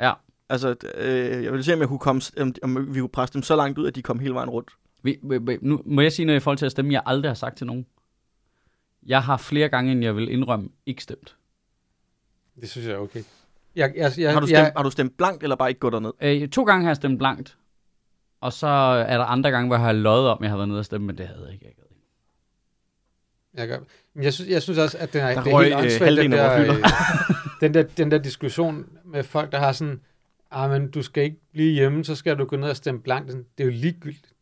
[0.00, 0.12] Ja.
[0.48, 3.42] Altså, øh, jeg ville se, om, jeg kunne komme, om, om vi kunne presse dem
[3.42, 4.70] så langt ud, at de kom hele vejen rundt.
[5.60, 7.66] Nu må jeg sige noget i forhold til at stemme, jeg aldrig har sagt til
[7.66, 7.86] nogen.
[9.06, 11.36] Jeg har flere gange, end jeg vil indrømme, ikke stemt.
[12.60, 13.22] Det synes jeg er okay.
[13.76, 15.92] Jeg, jeg, jeg, Har du, stemt, jeg, har du stemt blankt, eller bare ikke gået
[15.92, 16.12] derned?
[16.20, 17.58] Øh, to gange har jeg stemt blankt,
[18.40, 20.68] og så er der andre gange, hvor jeg har løjet om, at jeg har været
[20.68, 21.66] nede og stemme, men det havde jeg ikke.
[21.66, 21.74] Jeg
[23.54, 23.78] jeg, gør,
[24.14, 26.16] men jeg, synes, jeg synes også, at den er, Der det er helt øh, åndssvagt,
[26.16, 26.76] den, der, øh,
[27.60, 30.00] den, der, den der diskussion med folk, der har sådan,
[30.50, 33.28] ah, men du skal ikke blive hjemme, så skal du gå ned og stemme blankt.
[33.28, 34.32] Det er jo ligegyldigt.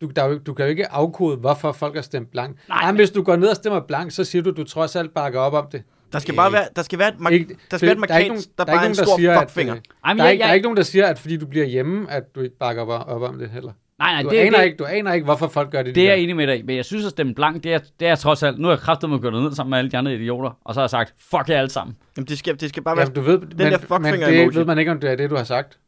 [0.00, 2.58] Du, der er jo, du kan jo ikke afkode, hvorfor folk har stemt blankt.
[2.68, 4.64] Nej, Nej, men hvis du går ned og stemmer blankt, så siger du, at du
[4.64, 5.82] trods alt bakker op om det.
[6.12, 7.96] Der skal Øh, bare være, der skal være et, mark- Ikke- der skal være et
[7.96, 9.74] der er markat, ikke nogen- der, der er bare er en stor siger, at, fuckfinger.
[9.74, 11.18] øh, Ej, men Der er, jeg, ikke, der er jeg, ikke nogen, der siger, at
[11.18, 13.72] fordi du bliver hjemme, at du ikke bakker op, op om det heller.
[13.98, 15.94] nej, nej, Du, det, aner det, ikke, du aner ikke, hvorfor folk gør det, de
[15.94, 16.14] det er gør.
[16.14, 18.42] jeg enig med dig men jeg synes at stemme blank, det er, det er trods
[18.42, 20.74] alt, nu har jeg kraftet mig gået ned sammen med alle de andre idioter, og
[20.74, 21.96] så har jeg sagt, fuck jer alle sammen.
[22.16, 23.02] Jamen, det skal, det skal bare være...
[23.04, 24.56] Jamen, du ved, men, der men fuckfinger det emoji.
[24.56, 25.78] ved man ikke, om det er det, du har sagt.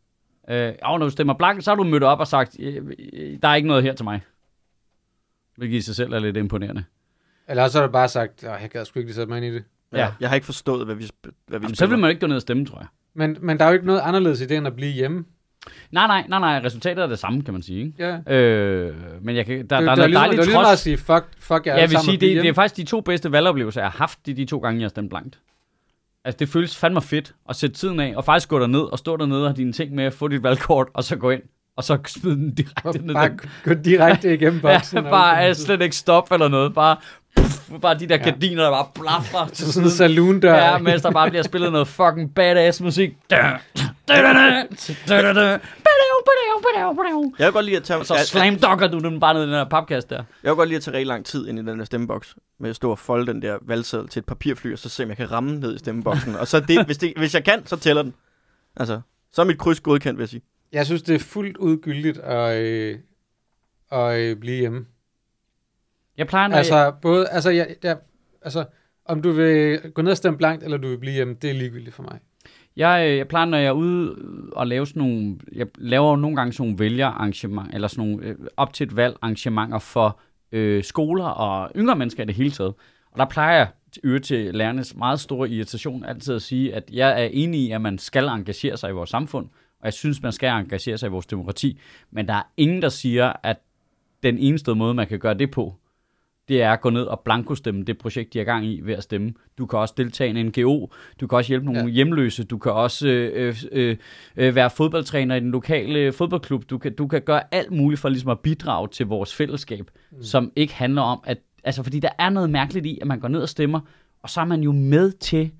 [0.51, 2.77] Øh, og når du stemmer blank, så har du mødt op og sagt, øh,
[3.13, 4.21] øh, der er ikke noget her til mig.
[5.57, 6.85] Hvilket i sig selv er lidt imponerende.
[7.49, 9.47] Eller så har du bare sagt, at jeg gad sgu ikke lige sætte mig ind
[9.47, 9.65] i det.
[9.93, 9.99] Ja.
[9.99, 10.09] Ja.
[10.21, 12.37] Jeg har ikke forstået, hvad vi, hvad vi Jamen, så vil man ikke gå ned
[12.37, 12.87] og stemme, tror jeg.
[13.15, 15.25] Men, men der er jo ikke noget anderledes i det, end at blive hjemme.
[15.91, 17.87] Nej, nej, nej, nej, resultatet er det samme, kan man sige.
[17.87, 18.21] Ikke?
[18.27, 18.35] Ja.
[18.37, 20.21] Øh, men jeg kan, der, det, der er det, noget det, er ligesom, det er
[20.21, 20.81] dejligt ligesom bare at trods.
[20.81, 23.33] sige, fuck, fuck Jeg alle vil sammen sige, det, det er faktisk de to bedste
[23.33, 25.41] valgoplevelser, jeg har haft, de, de to gange, jeg har stemt blankt.
[26.25, 29.17] Altså, det føles fandme fedt at sætte tiden af, og faktisk gå derned og stå
[29.17, 31.43] dernede og have dine ting med, at få dit valgkort, og så gå ind,
[31.77, 33.15] og så smide den direkte ned.
[33.15, 33.31] Bare
[33.65, 35.05] gå direkte igennem boksen.
[35.05, 36.75] Ja, bare slet ikke stop eller noget.
[36.75, 36.97] Bare
[37.83, 38.23] bare de der Ja.
[38.25, 40.55] gardiner, der bare blaffer til Så sådan en saloon der.
[40.55, 43.17] Ja, mens der bare bliver spillet noget fucking badass musik.
[43.31, 43.61] Jeg
[47.47, 49.55] vil godt lide at tage, Og så slam dogger du den bare ned i den
[49.55, 50.17] her papkasse der.
[50.43, 52.71] jeg vil godt lide at tage rigtig lang tid ind i den der stemmeboks, med
[52.71, 55.17] at stå og folde den der valgseddel til et papirfly, og så se, om jeg
[55.17, 56.37] kan ramme ned i stemmeboksen.
[56.37, 58.15] og så det, hvis, det, hvis jeg kan, så tæller den.
[58.77, 59.01] Altså,
[59.33, 60.43] så er mit kryds godkendt, vil jeg sige.
[60.73, 62.99] Jeg synes, det er fuldt udgyldigt at, øh,
[63.93, 64.87] at øh, blive hjemme.
[66.17, 67.97] Jeg plejer, når jeg, Altså, både, altså, jeg, jeg,
[68.43, 68.65] altså,
[69.05, 71.55] om du vil gå ned og stemme blankt, eller du vil blive hjemme, det er
[71.55, 72.19] ligegyldigt for mig.
[72.77, 74.17] jeg, øh, jeg plejer, når jeg er ude
[74.53, 78.37] og lave sådan nogle, jeg laver nogle gange sådan nogle vælgerarrangementer, eller sådan nogle øh,
[78.57, 80.21] op til et valg arrangementer for
[80.53, 82.75] øh, skoler og yngre mennesker i det hele taget.
[83.13, 86.91] Og der plejer jeg til øre til lærernes meget store irritation altid at sige, at
[86.93, 89.47] jeg er enig i, at man skal engagere sig i vores samfund,
[89.81, 91.81] og jeg synes, man skal engagere sig i vores demokrati,
[92.11, 93.57] men der er ingen, der siger, at
[94.23, 95.75] den eneste måde, man kan gøre det på,
[96.49, 98.95] det er at gå ned og blankostemme det projekt, de er i gang i ved
[98.95, 99.33] at stemme.
[99.59, 100.87] Du kan også deltage i en NGO,
[101.21, 101.87] du kan også hjælpe nogle Ja.
[101.87, 101.93] ja.
[101.93, 103.97] hjemløse, du kan også øh, øh,
[104.37, 108.09] øh, være fodboldtræner i den lokale fodboldklub, du kan, du kan gøre alt muligt for
[108.09, 110.23] ligesom at bidrage til vores fællesskab, mm.
[110.23, 113.29] som ikke handler om, at, altså fordi der er noget mærkeligt i, at man går
[113.29, 113.81] ned og stemmer,
[114.23, 115.51] og så er man jo med til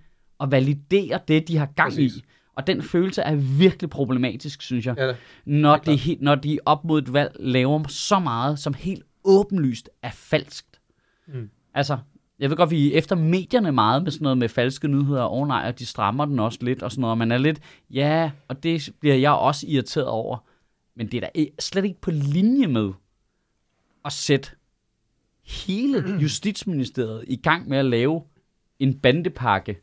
[0.41, 2.17] at validere det, de har gang Præcis.
[2.17, 2.25] i.
[2.57, 5.15] Og den følelse er virkelig problematisk, synes jeg Ja, da.
[5.45, 9.91] når, Helt de, når de op mod et valg laver så meget, som helt åbenlyst
[10.03, 10.70] er falskt.
[11.35, 11.51] Mm.
[11.75, 11.99] Altså,
[12.39, 15.47] jeg ved godt, vi er efter medierne meget med sådan noget med falske nyheder, og
[15.47, 17.61] nej, og de strammer den også lidt og sådan noget, og man er lidt,
[17.91, 20.39] ja, og det bliver jeg også irriteret over.
[20.95, 22.93] Men det er da slet ikke på linje med
[24.05, 24.51] at sætte
[25.43, 28.23] hele Justitsministeriet i gang med at lave
[28.79, 29.81] en bandepakke,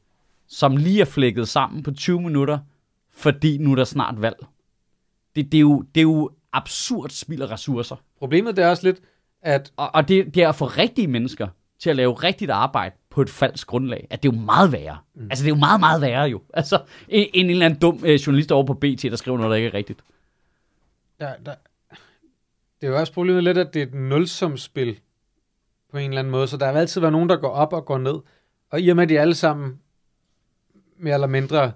[0.48, 2.60] som lige er flækket sammen på 20 minutter,
[3.12, 4.46] fordi nu er der snart valg.
[5.36, 7.96] Det, det, er, jo, det er jo absurd spild af ressourcer.
[8.20, 9.02] Problemet det er også lidt,
[9.48, 11.48] at Og, og det, det er at få rigtige mennesker
[11.80, 14.98] til at lave rigtigt arbejde på et falsk grundlag, at det er jo meget værre.
[15.16, 15.28] Mm.
[15.30, 16.42] Altså, det er jo meget, meget værre jo.
[16.54, 19.56] Altså, en, en eller anden dum øh, journalist over på BT, der skriver noget, der
[19.56, 20.00] ikke er rigtigt.
[21.20, 21.56] der, der,
[22.82, 25.00] det er jo også problemet lidt, at det er et nulsumspil
[25.92, 27.86] på en eller anden måde, så der vil altid være nogen, der går op og
[27.86, 28.20] går ned.
[28.70, 29.80] Og i og med, at de alle sammen
[30.98, 31.72] mere eller mindre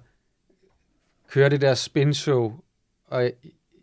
[1.30, 2.59] kører det der spin-show,
[3.07, 3.32] og i,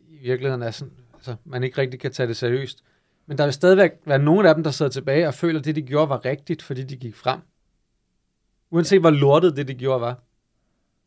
[0.08, 2.84] i virkeligheden er sådan, altså, man ikke rigtig kan tage det seriøst.
[3.28, 5.76] Men der vil stadigvæk være nogle af dem, der sidder tilbage og føler, at det,
[5.76, 7.40] de gjorde, var rigtigt, fordi de gik frem.
[8.70, 10.16] Uanset hvor lortet det, de gjorde, var.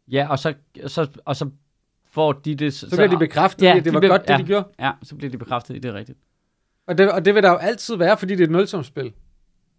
[0.07, 0.53] Ja, og så,
[0.87, 1.49] så, og så
[2.11, 2.73] får de det...
[2.73, 4.37] Så, Så bliver de bekræftet ja, i, at det de var bliver- godt, det ja,
[4.37, 4.67] de gjorde.
[4.79, 6.17] Ja, så bliver de bekræftet i, det er rigtigt.
[6.87, 9.03] Og det, og det vil der jo altid være, fordi det er et nulsumspil.
[9.03, 9.09] Der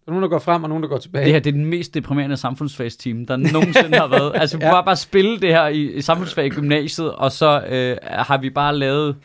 [0.07, 1.25] er nogen, der går frem, og nogen, der går tilbage.
[1.25, 4.31] Det her det er den mest deprimerende samfundsfagsteam, der nogensinde har været.
[4.41, 4.67] Altså, vi Ja.
[4.69, 4.73] ja.
[4.75, 8.49] bare bare spille det her i, i samfundsfag i gymnasiet, og så øh, har vi
[8.49, 9.17] bare lavet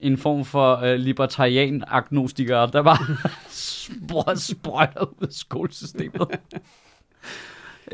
[0.00, 2.98] en form for øh, libertarian-agnostikere, der bare
[3.50, 6.26] spr- sprøjter ud af skolesystemet.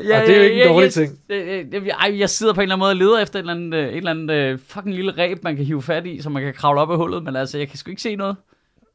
[0.07, 1.19] Ja, Og det er jo ikke en jeg- dårlig jeg, ting.
[1.29, 3.53] Jeg, jeg, jeg, jeg sidder på en eller anden måde og leder efter et eller
[3.53, 6.29] andet, øh, et eller andet øh, fucking lille ræb, man kan hive fat i, så
[6.29, 8.35] man kan kravle op af hullet, men altså, jeg kan sgu ikke se noget.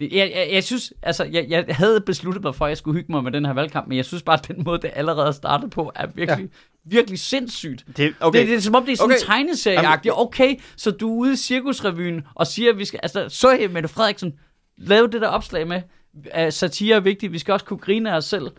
[0.00, 3.12] Jeg, jeg, jeg synes, altså, jeg, jeg havde besluttet mig for, at jeg skulle hygge
[3.12, 5.32] mig med den her valgkamp, men jeg synes bare, at den måde, det allerede er
[5.32, 6.48] startet på, er virkelig.
[6.91, 7.84] Virkelig sindssygt.
[7.97, 8.39] Det, Okay.
[8.41, 9.24] Det, det er som om, det er sådan Okay.
[9.26, 10.14] tegneserieagtigt.
[10.16, 13.01] Okay, så du er ude i cirkusrevyen og siger, at vi skal...
[13.03, 14.34] Altså, så jeg Mette Frederiksen
[14.78, 15.82] lave det der opslag med,
[16.30, 18.51] at satire er vigtigt, vi skal også kunne grine af os selv.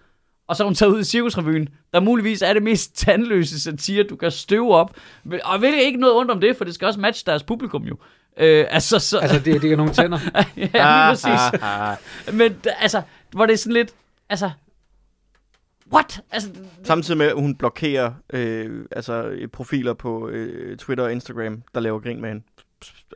[0.48, 4.04] Og så er hun taget ud i cirkusrevyen, der muligvis er det mest tandløse satire,
[4.04, 4.96] du kan støve op.
[5.24, 7.84] Men- Og vel ikke noget ondt om det, for det skal også matche deres publikum
[7.84, 7.98] jo.
[8.40, 10.20] Øh, altså, så, Altså, det, det er nogle tænder.
[10.36, 10.70] ja, lige
[11.10, 11.62] præcis.
[12.34, 13.02] Men d- altså,
[13.32, 13.90] hvor det er sådan lidt,
[14.30, 14.52] altså,
[15.94, 16.22] what?
[16.32, 16.50] Altså,
[16.84, 21.80] Samtidig med, at hun blokerer øh, altså, øh, profiler på øh, Twitter og Instagram, der
[21.82, 22.44] laver grin med hende.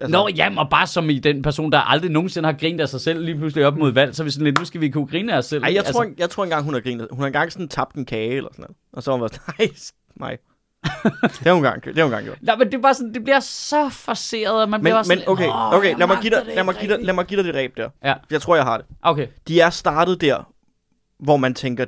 [0.01, 2.89] Altså, Nå, jamen, og bare som i den person, der aldrig nogensinde har grint af
[2.89, 4.89] sig selv, lige pludselig op mod valg, så er vi sådan lidt, nu skal vi
[4.89, 5.63] kunne grine af os selv.
[5.63, 7.07] Ej, jeg altså, tror, jeg tror engang, hun har grinet.
[7.11, 8.77] Hun har engang sådan tabt en kage eller sådan noget.
[8.93, 9.67] Og så har hun sådan, nej,
[10.15, 10.37] mig.
[11.21, 12.37] det har hun engang, det har hun engang gjort.
[12.41, 15.05] Nej, men det er bare sådan, det bliver så forseret, og man Men, bliver men
[15.05, 17.13] sådan, okay, "Åh, okay jeg lad, mig give dig, lad, mig give dig, rigtigt." lad
[17.13, 17.89] mig give dig det ræb der.
[18.03, 18.13] Ja.
[18.31, 18.85] Jeg tror, jeg har det.
[19.01, 20.53] Okay, De er startet der,
[21.19, 21.85] hvor man tænker,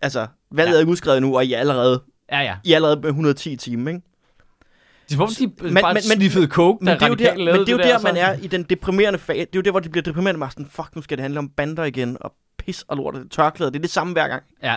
[0.00, 0.76] altså, valget Ja.
[0.76, 2.56] er ikke udskrevet nu, og I er allerede, ja, ja.
[2.64, 4.02] I er allerede med 110 timer, ikke?
[5.08, 5.28] Det er som om,
[5.58, 7.72] de Men- bare men- sniffede coke, Men da det er jo der, men det er
[7.72, 9.38] jo der, der man er i den deprimerende fase.
[9.38, 10.44] Det er jo der, hvor det bliver deprimerende.
[10.44, 13.30] Er sådan, fuck, nu skal det handle om bander igen, og pis og lort, og
[13.30, 13.70] tørklæder.
[13.70, 14.42] Det er det samme hver gang.
[14.62, 14.76] Ja.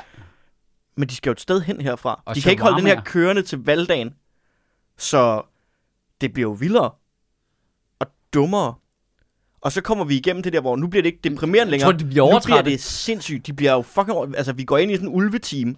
[0.98, 2.22] Men de skal jo et sted hen herfra.
[2.26, 4.14] Og de kan ikke holde den her kørende til valgdagen.
[4.98, 5.42] Så
[6.22, 6.92] det bliver jo vildere
[8.00, 8.74] og dummere.
[9.64, 11.92] Og så kommer vi igennem det der, hvor nu bliver det ikke deprimerende Jeg længere.
[11.92, 13.48] tror, de bliver nu bliver det sindssygt.
[13.48, 14.12] De bliver jo fucking...
[14.18, 15.76] over- Altså, vi går ind i sådan en ulveteam,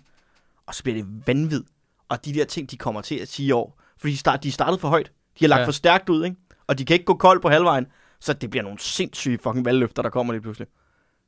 [0.68, 1.64] og så bliver det vanvid.
[2.10, 3.80] Og de der ting, de kommer til at sige i år.
[3.98, 5.12] Fordi de, start, de er startet for højt.
[5.40, 5.66] De har lagt Ja.
[5.68, 6.36] for stærkt ud, ikke?
[6.68, 7.86] Og de kan ikke gå kold på halvvejen.
[8.20, 10.68] Så det bliver nogle sindssyge fucking valgløfter, der kommer lige pludselig.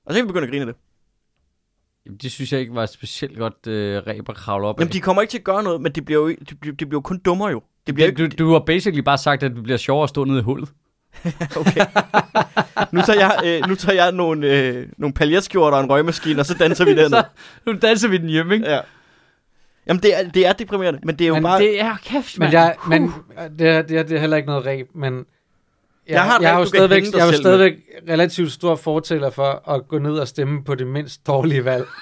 [0.05, 0.75] Og så kan vi begynde at grine af det.
[2.05, 4.87] Jamen, det synes jeg ikke var et specielt godt øh, ræb at kravle op Jamen,
[4.87, 4.91] af.
[4.91, 6.97] de kommer ikke til at gøre noget, men de bliver jo, de, bliver, de bliver
[6.97, 7.61] jo kun dummere jo.
[7.87, 8.35] Det bliver du, ikke...
[8.35, 10.69] du, du har basically bare sagt, at det bliver sjovere at stå nede i hullet.
[11.57, 11.85] Okay.
[12.91, 16.45] nu tager jeg, øh, nu tager jeg nogle, øh, nogle paljetskjorter og en røgmaskine, og
[16.45, 17.23] så danser vi så dernede.
[17.65, 18.69] nu danser vi den hjemme, ikke?
[18.71, 18.79] Ja.
[19.87, 21.59] Jamen, det er, det er deprimerende, men det er jo Men bare...
[21.59, 22.53] Det er kæft, Men, mand.
[22.53, 22.89] jeg, Huh.
[22.89, 23.13] men
[23.59, 25.23] det, er, det, er, det er heller ikke noget ræb, men jeg,
[26.13, 27.73] Jeg har jeg, er jo stadigvæk, jeg er jo stadigvæk
[28.09, 31.85] relativt stor fortæller for at gå ned og stemme på det mindst dårlige valg.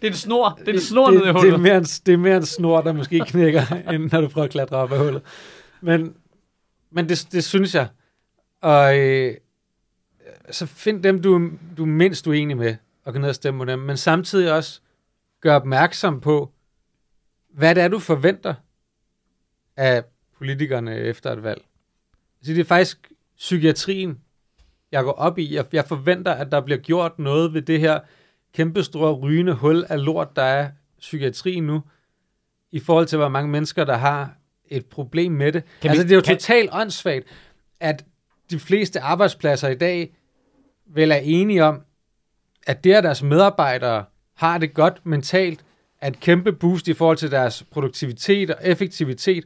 [0.00, 0.58] Det er en snor.
[0.60, 1.60] Det er en snor det, nede i det, er hullet.
[1.60, 3.62] mere en, det er mere en snor, der måske knækker,
[3.92, 5.22] end når du prøver at klatre op af hullet.
[5.80, 6.12] Men,
[6.92, 7.88] men det, det synes jeg.
[8.60, 9.36] Og øh,
[10.50, 13.64] så find dem, du, du er mindst uenig med, og gå ned og stemme på
[13.64, 13.78] dem.
[13.78, 14.80] Men samtidig også
[15.40, 16.52] gør opmærksom på,
[17.48, 18.54] hvad det er, du forventer
[19.76, 20.04] af
[20.38, 21.62] politikerne efter et valg.
[22.42, 24.20] Så det er faktisk psykiatrien,
[24.92, 25.54] jeg går op i.
[25.54, 28.00] Jeg, jeg forventer, at der bliver gjort noget ved det her
[28.52, 31.82] kæmpestore rygende hul af lort, der er psykiatrien nu,
[32.70, 34.36] i forhold til, hvor mange mennesker, der har
[34.76, 35.62] et problem med det.
[35.64, 37.24] Kan Kan vi- altså, det er jo kan- totalt åndssvagt,
[37.80, 38.04] at
[38.50, 40.14] de fleste arbejdspladser i dag
[40.94, 41.80] vel er enige om,
[42.66, 44.04] at det, at deres medarbejdere
[44.36, 45.64] har det godt mentalt,
[46.00, 49.44] er et kæmpe boost i forhold til deres produktivitet og effektivitet,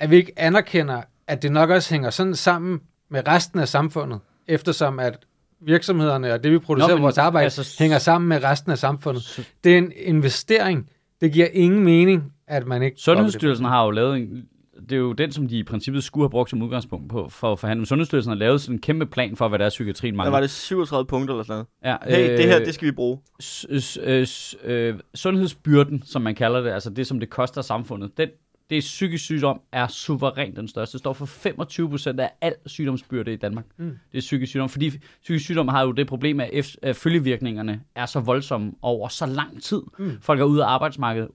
[0.00, 4.20] at vi ikke anerkender, at det nok også hænger sådan sammen med resten af samfundet,
[4.46, 5.18] eftersom at
[5.60, 8.72] virksomhederne og det, vi producerer Nå, men vores arbejde, altså, altså, hænger sammen med resten
[8.72, 9.46] af samfundet.
[9.64, 10.90] Det er en investering.
[11.20, 13.00] Det giver ingen mening, at man ikke...
[13.00, 14.44] Sundhedsstyrelsen har jo lavet en,
[14.82, 17.52] det er jo den, som de i princippet skulle have brugt som udgangspunkt på for
[17.52, 17.86] at forhandle.
[17.86, 20.30] Sundhedsstyrelsen har lavet sådan en kæmpe plan for, hvad der er psykiatrien Der mangler.
[20.30, 22.00] var det 37 punkter eller sådan noget.
[22.10, 23.18] Ja, Hey, det her, det skal vi bruge.
[23.42, 27.62] s- s- øh, s- øh, sundhedsbyrden, som man kalder det, altså det, som det koster
[27.62, 28.28] samfundet, den,
[28.70, 30.92] det er psykisk sygdom, er suverænt den største.
[30.92, 33.64] Det står for 25 procent af al sygdomsbyrde i Danmark.
[33.76, 33.84] Mm.
[34.12, 34.90] Det er psykisk sygdom, fordi
[35.22, 39.82] psykisk sygdom har jo det problem, at følgevirkningerne er så voldsomme over så lang tid.
[39.98, 40.12] Mm.
[40.20, 41.28] Folk er ude af arbejdsmarkedet.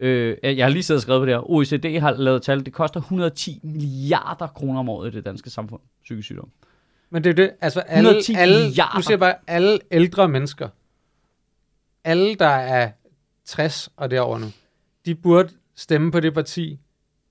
[0.00, 1.50] Øh, jeg har lige siddet og skrevet på det her.
[1.50, 2.64] OECD har lavet tal.
[2.64, 5.80] Det koster 110 milliarder kroner om året i det danske samfund.
[6.02, 6.50] Psykisk sygdom.
[7.10, 8.98] Men det er jo det, altså alle, 110 alle milliarder.
[8.98, 10.68] nu siger bare, alle ældre mennesker,
[12.04, 12.90] alle der er
[13.44, 14.46] 60 og derover nu,
[15.06, 16.78] de burde stemme på det parti,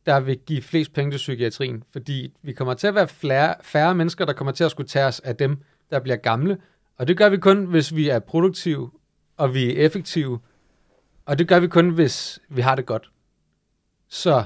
[0.05, 3.95] der vil give flest penge til psykiatrien, fordi vi kommer til at være færre, færre
[3.95, 5.57] mennesker, der kommer til at skulle tage os af dem,
[5.91, 6.57] der bliver gamle,
[6.97, 8.91] og det gør vi kun, hvis vi er produktive,
[9.37, 10.39] og vi er effektive,
[11.27, 13.09] og det gør vi kun, hvis vi har det godt.
[14.09, 14.43] Så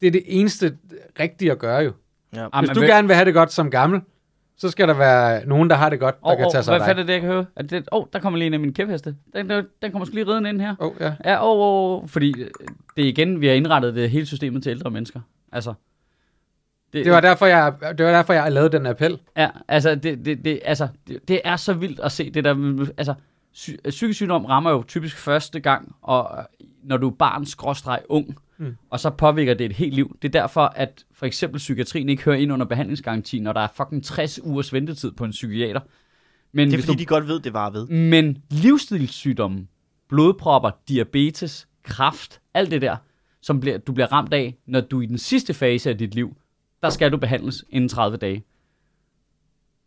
[0.00, 0.76] det er det eneste
[1.20, 1.92] rigtige at gøre jo.
[2.34, 2.40] Ja.
[2.40, 4.00] Jamen, Hvis du hvad- gerne vil have det godt som gammel,
[4.56, 6.72] så skal der være nogen, der har det godt, der Åh, kan åh, tage sig
[6.72, 7.02] hvad af fanden dig.
[7.02, 7.46] er det, jeg kan høre?
[7.56, 9.16] Er det, åh, der kommer lige en af mine kæpheste.
[9.34, 10.74] Den, den, den kommer sgu lige ridende ind her.
[10.78, 11.14] Oh, ja.
[11.24, 12.50] Ja, åh, åh, åh, fordi øh,
[12.96, 15.20] det er igen, vi har indrettet det hele systemet til ældre mennesker.
[15.52, 15.74] Altså,
[16.92, 19.18] Det var derfor, jeg, det var derfor, jeg lavede den appel.
[19.36, 22.86] Ja, altså, det, det, det, altså det, det er så vildt at se det der.
[22.96, 23.14] Altså,
[23.56, 28.00] sy, psykisk sygdom rammer jo typisk første gang, og øh, når du er barn, skråstreg
[28.08, 28.76] ung, Mm.
[28.90, 30.16] og så påvirker det et helt liv.
[30.22, 33.68] Det er derfor, at for eksempel psykiatrien ikke hører ind under behandlingsgarantien, når der er
[33.76, 35.80] fucking 60 ugers ventetid på en psykiater.
[36.52, 37.86] Men, Det er fordi, du, de godt ved, det var ved.
[37.88, 39.66] men livsstilssygdomme,
[40.08, 42.96] blodpropper, diabetes, kræft, alt det der,
[43.42, 46.14] som bliver, du bliver ramt af, når du er i den sidste fase af dit
[46.14, 46.36] liv,
[46.82, 48.44] der skal du behandles inden 30 dage.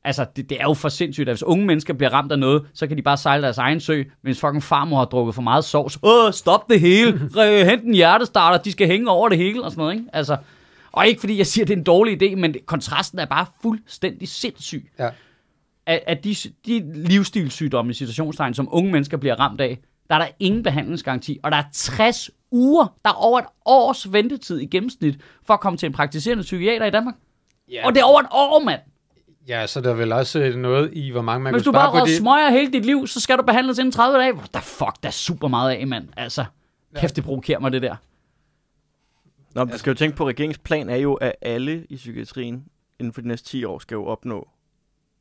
[0.04, 2.66] Altså, det, det er jo for sindssygt, at hvis unge mennesker bliver ramt af noget,
[2.74, 5.66] så kan de bare sejle deres egen sø, mens fucking farmor har drukket for meget
[5.66, 6.00] sovs.
[6.04, 7.20] Åh, stop det hele!
[7.66, 10.06] Hent en hjertestarter, de skal hænge over det hele og sådan noget, ikke?
[10.14, 10.38] Altså,
[10.91, 13.45] og ikke fordi jeg siger, at det er en dårlig idé, men kontrasten er bare
[13.62, 15.10] fuldstændig sindssyg Ja.
[15.86, 16.36] at, at de,
[16.66, 19.80] de livsstilssygdomme i situationstegn, som unge mennesker bliver ramt af,
[20.10, 24.14] der er der ingen behandlingsgaranti, og der er 60 uger, der er over et års
[24.14, 27.16] ventetid i gennemsnit, for at komme til en praktiserende psykiater i Danmark.
[27.72, 27.88] Ja.
[27.88, 28.80] Og det er over et år, mand!
[29.48, 31.78] Ja, så der er vel også øh, noget i, hvor mange man Hvis kan du
[31.78, 32.18] spare bare på det.
[32.18, 34.34] smøger hele dit liv, så skal du behandles inden 30 dage.
[34.54, 36.08] Der fuck, der er super meget af, mand.
[36.18, 36.46] Altså,
[36.96, 37.96] kæft, det provokerer mig, det der.
[39.56, 41.96] Nå, men du skal jo tænke på, at regeringens plan er jo, at alle i
[41.96, 42.66] psykiatrien
[43.00, 44.50] inden for de næste 10 år skal jo opnå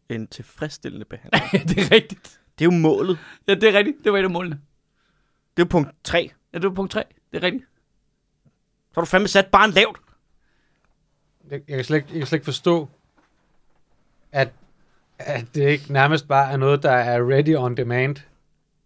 [0.09, 1.69] en tilfredsstillende behandling.
[1.69, 2.41] det er rigtigt.
[2.59, 3.19] Det er jo målet.
[3.49, 3.97] Ja, det er rigtigt.
[4.05, 4.61] Det var et af målene.
[5.57, 6.31] Det er jo punkt 3.
[6.53, 7.05] Ja, det var punkt 3.
[7.33, 7.64] Det er rigtigt.
[8.89, 9.99] Så har du fandme sat barn lavt.
[11.51, 12.89] Jeg, jeg, kan slet ikke, jeg kan slet ikke forstå,
[14.33, 14.49] at,
[15.55, 18.16] det ikke nærmest bare er noget, der er ready on demand.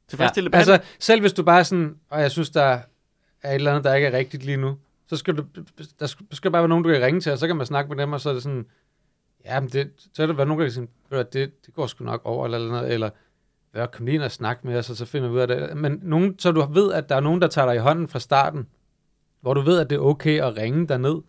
[0.09, 0.59] Tilfredsstillende ja.
[0.59, 2.79] Altså, selv hvis du bare sådan, og jeg synes, der
[3.43, 4.77] er et eller andet, der ikke er rigtigt lige nu,
[5.07, 5.45] så skal du,
[6.01, 7.89] der skal, skal bare være nogen, du kan ringe til, og så kan man snakke
[7.89, 8.67] med dem, og så er det sådan,
[9.45, 11.67] ja, men det, så er der været nogen, der kan sige, "Ved du hvad, det,
[11.67, 13.11] det går sgu nok over, eller noget, eller
[13.75, 15.77] ja, kom lige ind og snak med os, og så finder vi ud af det.
[15.77, 18.19] Men nogen, så du ved, at der er nogen, der tager dig i hånden fra
[18.19, 18.67] starten,
[19.41, 21.23] hvor du ved, at det er okay at ringe derned.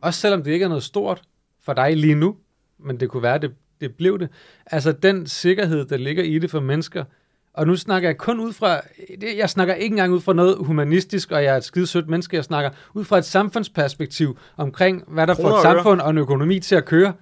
[0.00, 1.22] Også selvom det ikke er noget stort
[1.60, 2.36] for dig lige nu,
[2.84, 4.28] men det kunne være, at det det blev det.
[4.66, 7.04] Altså den sikkerhed, der ligger i det for mennesker,
[7.52, 8.80] og nu snakker jeg kun ud fra,
[9.20, 12.08] det- jeg snakker ikke engang ud fra noget humanistisk, og jeg er et skide sødt
[12.08, 16.10] menneske, jeg snakker ud fra et samfundsperspektiv omkring, hvad der Kroner får et samfund og
[16.10, 17.12] en økonomi til at køre.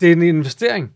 [0.00, 0.86] Det er en investering.
[0.88, 0.94] Det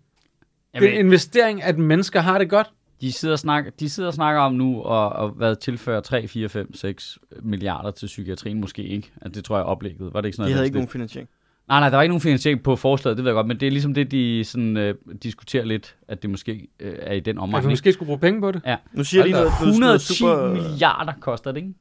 [0.82, 2.70] er en Jamen, investering, at mennesker har det godt.
[3.01, 6.28] de, sidder og snakker, de sidder og snakker om nu, og, og hvad tilfører 3,
[6.28, 9.12] 4, 5, 6 milliarder til psykiatrien, måske ikke.
[9.22, 10.14] Altså, det tror jeg er oplægget.
[10.14, 10.55] Var det ikke sådan De noget?
[10.55, 11.28] havde i ikke nogen finansiering.
[11.68, 13.66] Nej, nej, der var ikke nogen finansiering på forslaget, det ved jeg godt, men det
[13.66, 17.38] er ligesom det, de sådan, øh, diskuterer lidt, at det måske øh, er i den
[17.38, 17.62] omgang.
[17.62, 18.62] kan måske skulle bruge penge på det.
[18.92, 20.52] Nu siger de noget, noget, noget 110 super...
[20.52, 21.74] milliarder koster det, ikke?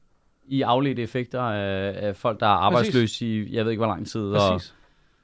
[0.45, 4.07] I afledte effekter af, af folk, der er arbejdsløse i, jeg ved ikke hvor lang
[4.07, 4.21] tid.
[4.21, 4.75] Og, Præcis.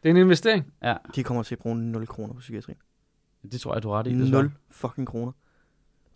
[0.04, 0.74] Det er en investering.
[0.84, 2.78] ja, De kommer til at bruge 0 kroner på psykiatrien.
[3.52, 4.20] det tror jeg, du har ret i.
[4.20, 4.44] desværre.
[4.44, 5.32] 0 fucking kroner.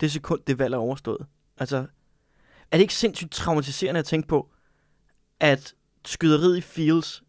[0.00, 1.26] Det sekund, det valg er overstået.
[1.58, 1.76] Altså,
[2.70, 4.50] er det ikke sindssygt traumatiserende at tænke på,
[5.40, 5.74] at
[6.04, 7.23] skyderiet i Fields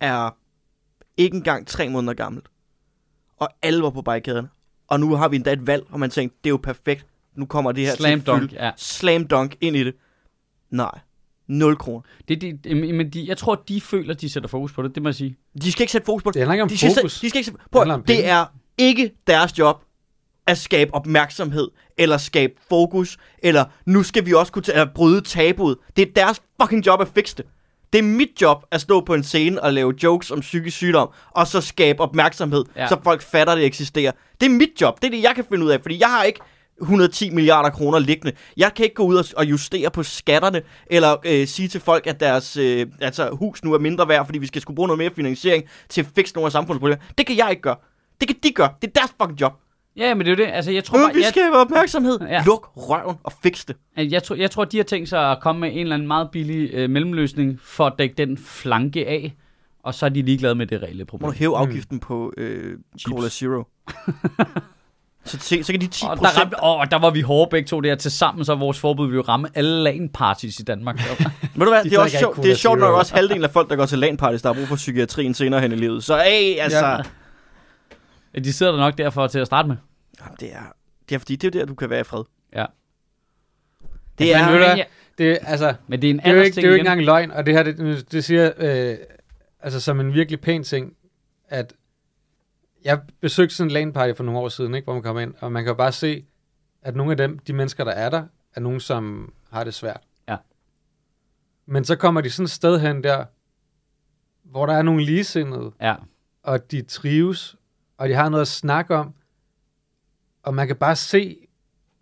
[0.00, 0.30] er
[1.16, 2.46] ikke engang tre måneder gammelt.
[3.36, 4.48] Og alle var på barrikaderne.
[4.88, 7.06] Og nu har vi endda et valg, og man tænkte, det er jo perfekt.
[7.34, 8.70] Nu kommer det her Slam til dunk, ja.
[8.76, 9.94] Slam dunk ind i det.
[10.70, 10.98] Nej.
[11.46, 12.00] 0 kroner.
[12.28, 15.08] Det, det, men de, jeg tror, de føler, de sætter fokus på det, det må
[15.08, 15.36] jeg sige.
[15.62, 16.34] De skal ikke sætte fokus på det.
[16.34, 17.12] Det handler ikke om de skal, fokus.
[17.12, 18.22] sætte- de skal ikke sætte, Det prøv, det penge.
[18.22, 18.44] er
[18.78, 19.84] ikke deres job
[20.46, 25.76] at skabe opmærksomhed, eller skabe fokus, eller nu skal vi også kunne eller bryde tabuet.
[25.96, 27.46] Det er deres fucking job at fikse det.
[27.92, 31.08] Det er mit job at stå på en scene og lave jokes om psykisk sygdom,
[31.30, 32.88] og så skabe opmærksomhed, Ja.
[32.88, 34.12] så folk fatter, at det eksisterer.
[34.40, 35.00] Det er mit job.
[35.02, 36.40] Det er det, jeg kan finde ud af, fordi jeg har ikke
[36.80, 38.36] 110 milliarder kroner liggende.
[38.56, 42.06] Jeg kan ikke gå ud og- og justere på skatterne, eller øh, sige til folk,
[42.06, 44.98] at deres øh, altså, hus nu er mindre værd, fordi vi skal skulle bruge noget
[44.98, 47.02] mere finansiering til at fikse nogle af samfundsproblemer.
[47.18, 47.76] Det kan jeg ikke gøre.
[48.20, 48.70] Det kan de gøre.
[48.82, 49.52] Det er deres fucking job.
[49.96, 50.52] Ja, men det er jo det.
[50.54, 52.18] Altså, jeg tror, Nu bare, vi jeg, skaber opmærksomhed.
[52.20, 52.42] Ja.
[52.46, 53.76] Luk røven og fix det.
[53.96, 56.28] jeg, tror, jeg tror, de har tænkt sig at komme med en eller anden meget
[56.30, 59.34] billig øh, mellemløsning for at dække den flanke af,
[59.84, 61.30] og så er de ligeglade med det reelle Må problem.
[61.30, 62.76] du hæve afgiften på øh,
[63.06, 63.62] Cola Zero.
[65.24, 66.38] så, se, så kan de 10 Og der, procent...
[66.40, 69.14] ramte, åh, der var vi hårde begge to der til sammen, så vores forbud vil
[69.16, 70.96] jo ramme alle LAN-parties i Danmark.
[71.54, 73.50] Ved du hvad, De det er, også sjovt, det er sjovt nok også halvdelen af
[73.50, 76.04] folk, der går til LAN-parties, der har brug for psykiatrien senere hen i livet.
[76.04, 76.86] Så hey, altså...
[76.86, 76.96] Ja.
[78.34, 79.76] De sidder der nok derfor til at starte med.
[80.40, 80.62] Det, er,
[81.08, 82.24] det er fordi, det er der, du kan være i fred.
[82.54, 82.66] Ja.
[84.18, 84.56] Det Men er...
[84.58, 84.76] hvad?
[84.76, 84.84] ja,
[85.18, 87.02] Det, altså, men det er en det er jo ikke, det er jo ikke engang
[87.04, 88.96] løgn, og det her, det, det siger øh,
[89.60, 90.96] altså som en virkelig pæn ting,
[91.48, 91.72] at
[92.84, 95.34] jeg besøgte sådan en LAN party for nogle år siden, ikke, hvor man kom ind,
[95.40, 96.24] og man kan jo bare se,
[96.82, 98.24] at nogle af dem, de mennesker, der er der,
[98.54, 100.00] er nogen, som har det svært.
[100.28, 100.36] Ja.
[101.66, 103.24] Men så kommer de sådan et sted hen der,
[104.42, 105.94] hvor der er nogle ligesindede, Ja.
[106.42, 107.56] og de trives,
[108.00, 109.14] og de har noget at snakke om,
[110.42, 111.36] og man kan bare se,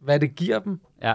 [0.00, 0.80] hvad det giver dem.
[1.02, 1.14] Ja.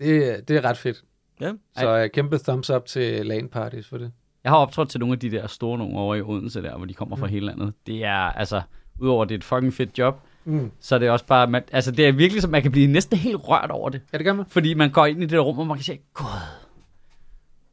[0.00, 1.04] Det, det er ret fedt.
[1.40, 1.52] Ja.
[1.78, 4.12] Så uh, kæmpe thumbs up til LAN parties for det.
[4.44, 6.86] Jeg har optrådt til nogle af de der store nogle over i Odense der, hvor
[6.86, 7.30] de kommer fra Mm.
[7.32, 7.72] hele landet.
[7.86, 8.62] Det er altså,
[8.98, 10.70] udover at det er et fucking fedt job, Mm.
[10.80, 13.18] så er det også bare, man, altså det er virkelig som, man kan blive næsten
[13.18, 14.00] helt rørt over det.
[14.12, 14.46] Ja, det gør man.
[14.48, 16.26] Fordi man går ind i det der rum, og man kan sige, gud.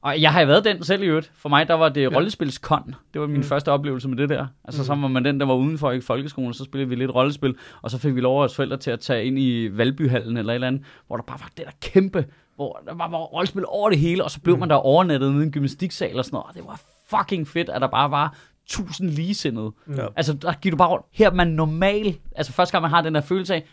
[0.07, 1.31] Og jeg har været den selv i øvrigt.
[1.35, 2.07] For mig, der var det Ja.
[2.15, 2.95] rollespilskon.
[3.13, 3.43] Det var min Mm.
[3.43, 4.47] første oplevelse med det der.
[4.63, 4.85] Altså, Mm.
[4.85, 7.91] så var man den, der var udenfor i folkeskolen, så spillede vi lidt rollespil, og
[7.91, 10.55] så fik vi lov af vores forældre til at tage ind i Valbyhallen eller et
[10.55, 13.89] eller andet, hvor der bare var det der kæmpe, hvor der bare var rollespil over
[13.89, 14.59] det hele, og så blev Mm.
[14.59, 16.45] man der overnattet nede i en gymnastiksal og sådan noget.
[16.49, 18.35] Og det var fucking fedt, at der bare var
[18.67, 19.71] tusind ligesindede.
[19.97, 20.05] Ja.
[20.15, 21.05] Altså, der gik du bare rundt.
[21.11, 22.15] Her er man normal.
[22.35, 23.65] Altså, første gang man har den der følelse af,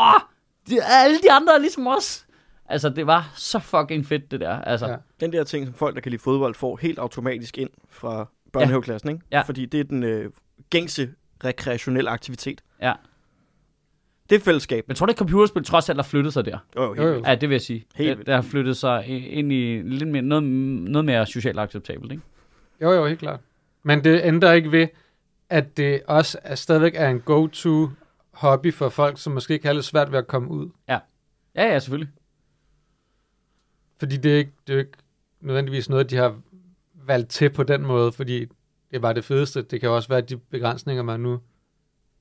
[0.00, 0.04] åh,
[0.68, 2.26] de, alle de andre er ligesom os.
[2.68, 4.50] Altså, det var så fucking fedt, det der.
[4.60, 4.92] Altså, Ja.
[4.92, 4.98] ja.
[5.20, 9.10] Den der ting, som folk, der kan lide fodbold, får helt automatisk ind fra børnehaveklassen,
[9.10, 9.22] ikke?
[9.30, 9.40] Ja.
[9.40, 10.30] Fordi det er den øh,
[10.70, 11.10] gængse
[11.44, 12.60] rekreationelle aktivitet.
[12.82, 12.92] ja.
[14.30, 14.84] Det er fællesskab.
[14.88, 16.58] Men tror du ikke, computerspil trods alt har flyttet sig der?
[16.76, 17.22] Jo, Jo, jo.
[17.26, 17.84] Ja, det vil jeg sige.
[17.94, 18.26] Helt det, vildt.
[18.26, 22.22] det har flyttet sig ind i lidt mere, noget, noget mere socialt acceptabelt, ikke?
[22.82, 23.40] Jo, jo, helt klart.
[23.82, 24.86] Men det ændrer ikke ved,
[25.50, 27.88] at det også er, stadigvæk er en go-to
[28.32, 30.70] hobby for folk, som måske ikke har lidt svært ved at komme ud.
[30.88, 30.98] Ja,
[31.56, 32.12] ja, selvfølgelig.
[33.98, 34.98] Fordi det er ikke, det er ikke
[35.40, 36.36] nødvendigvis noget, de har
[37.06, 38.46] valgt til på den måde, fordi
[38.90, 39.62] det var det fedeste.
[39.62, 41.40] Det kan også være de begrænsninger, man nu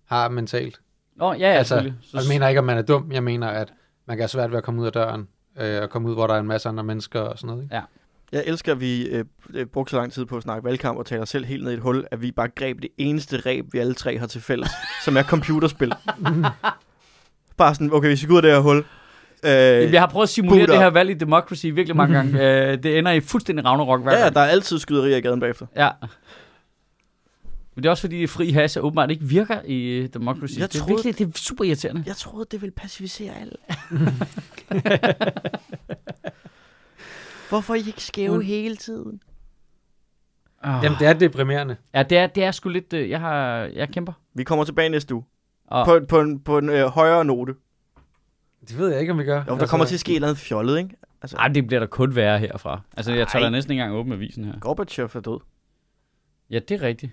[0.05, 0.81] har mentalt.
[1.15, 1.99] Nå, ja, ja, Altså, selvfølgelig.
[2.13, 3.11] Og jeg mener ikke, at man er dum.
[3.11, 3.73] Jeg mener, at
[4.05, 5.27] man kan have svært ved at komme ud af døren,
[5.59, 7.63] øh, og komme ud, hvor der er en masse andre mennesker og sådan noget.
[7.63, 7.75] Ikke?
[8.31, 11.05] Jeg elsker, at vi øh, øh, brugte så lang tid på at snakke valgkamp og
[11.05, 13.73] tale os selv helt ned i et hul, at vi bare greb det eneste reb,
[13.73, 14.69] vi alle tre har til fælles,
[15.05, 15.93] som er computerspil.
[17.57, 18.85] bare sådan, okay, hvis vi går ud af det her hul.
[19.45, 22.41] Øh, Jamen, jeg har prøvet at simulere det her valg i Democracy virkelig mange gange.
[22.71, 24.35] Øh, det ender i fuldstændig Ragnarok hver ja, ja, gang.
[24.35, 25.65] der er altid skyderier i gaden bagefter.
[25.75, 25.89] Ja.
[27.75, 30.59] Men det er også fordi, fri hash åbenbart ikke virker i øh, Democracy.
[30.59, 32.03] Jeg det, er troede- virkelig, det er super irriterende.
[32.07, 33.55] Jeg troede, det ville pacificere alle.
[37.49, 38.41] Hvorfor er I ikke skæve Mm.
[38.43, 39.21] hele tiden?
[40.63, 40.69] Oh.
[40.83, 41.75] Jamen, det er deprimerende.
[41.93, 42.93] Ja, det er, det er sgu lidt...
[42.93, 44.13] Øh, jeg, har, jeg kæmper.
[44.35, 45.23] Vi kommer tilbage næste uge.
[45.67, 47.53] Og, På, på en, på en øh, højere note.
[48.67, 49.43] Det ved jeg ikke, om vi gør.
[49.49, 50.95] Jo, der kommer til at ske et eller andet fjollet, ikke?
[51.21, 52.81] Altså, ej, det bliver der kun værre herfra.
[52.97, 53.49] Altså, jeg tager Ej.
[53.49, 54.59] da næsten ikke engang åbne avisen her.
[54.59, 55.39] Gorbachev er død.
[56.49, 57.11] Ja, det er rigtigt.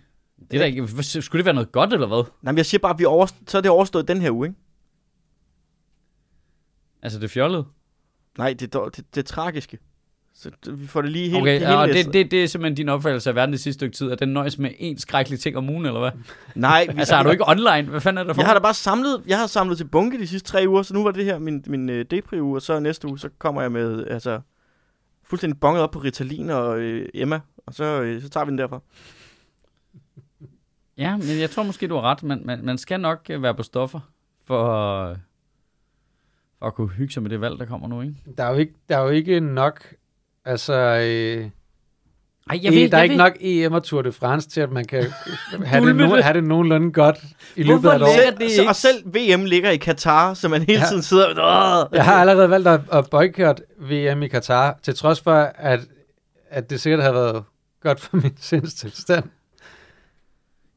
[0.50, 2.24] Det er da ikke, skulle det være noget godt, eller hvad?
[2.42, 4.48] Nej, men jeg siger bare, at vi over, så er det overstået den her uge,
[4.48, 4.58] ikke?
[7.02, 7.66] Altså, det fjollet.
[8.38, 9.78] Nej, det, er det, det er tragiske.
[10.42, 12.06] Så vi får det lige helt, Okay, helt ja, og læst.
[12.06, 14.28] det, det, det er simpelthen din opfattelse af verden det sidste stykke tid, at den
[14.28, 16.10] nøjes med én skrækkelig ting om ugen, eller hvad?
[16.54, 17.82] Nej, vi, Altså, er du ikke online?
[17.82, 18.40] Hvad fanden er der for?
[18.40, 20.94] Jeg har da bare samlet, jeg har samlet til bunke de sidste tre uger, så
[20.94, 23.72] nu var det her min, min uh, depri-uge, og så næste uge, så kommer jeg
[23.72, 24.40] med, altså,
[25.24, 28.58] fuldstændig bonget op på Ritalin og øh, Emma, og så, øh, så tager vi den
[28.58, 28.80] derfra.
[30.98, 32.22] Ja, men jeg tror måske, du har ret.
[32.22, 34.00] Man, man, man skal nok øh, være på stoffer,
[34.44, 34.64] for,
[35.10, 35.16] øh,
[36.58, 38.14] for at kunne hygge sig med det valg, der kommer nu, ikke?
[38.38, 39.94] Der er jo ikke, der er jo ikke nok...
[40.44, 41.50] Altså, øh,
[42.50, 43.18] Ej, jeg jeg ved, ved, der er jeg ikke ved.
[43.18, 45.02] nok EM og Tour de France til, at man kan
[45.64, 46.24] have, det, no, det.
[46.24, 47.18] have det nogenlunde godt
[47.56, 48.38] i løbet Hvorfor af et år.
[48.38, 50.86] det så, ikke- og selv VM ligger i Katar, så man hele Ja.
[50.88, 51.88] tiden sidder og...
[51.92, 55.80] Jeg har allerede valgt at, at boykotte VM i Katar, til trods for, at,
[56.50, 57.44] at det sikkert har været
[57.82, 59.24] godt for min sindstilstand.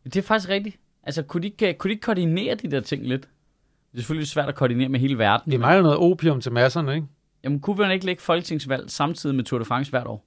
[0.03, 0.75] Det er faktisk rigtigt.
[1.03, 3.21] Altså, kunne de, ikke, kunne de ikke koordinere de der ting lidt?
[3.21, 5.51] Det er selvfølgelig svært at koordinere med hele verden.
[5.51, 7.07] Vi mangler noget opium til masserne, ikke?
[7.43, 10.25] Jamen, kunne man ikke lægge folketingsvalg samtidig med Tour de France hvert år?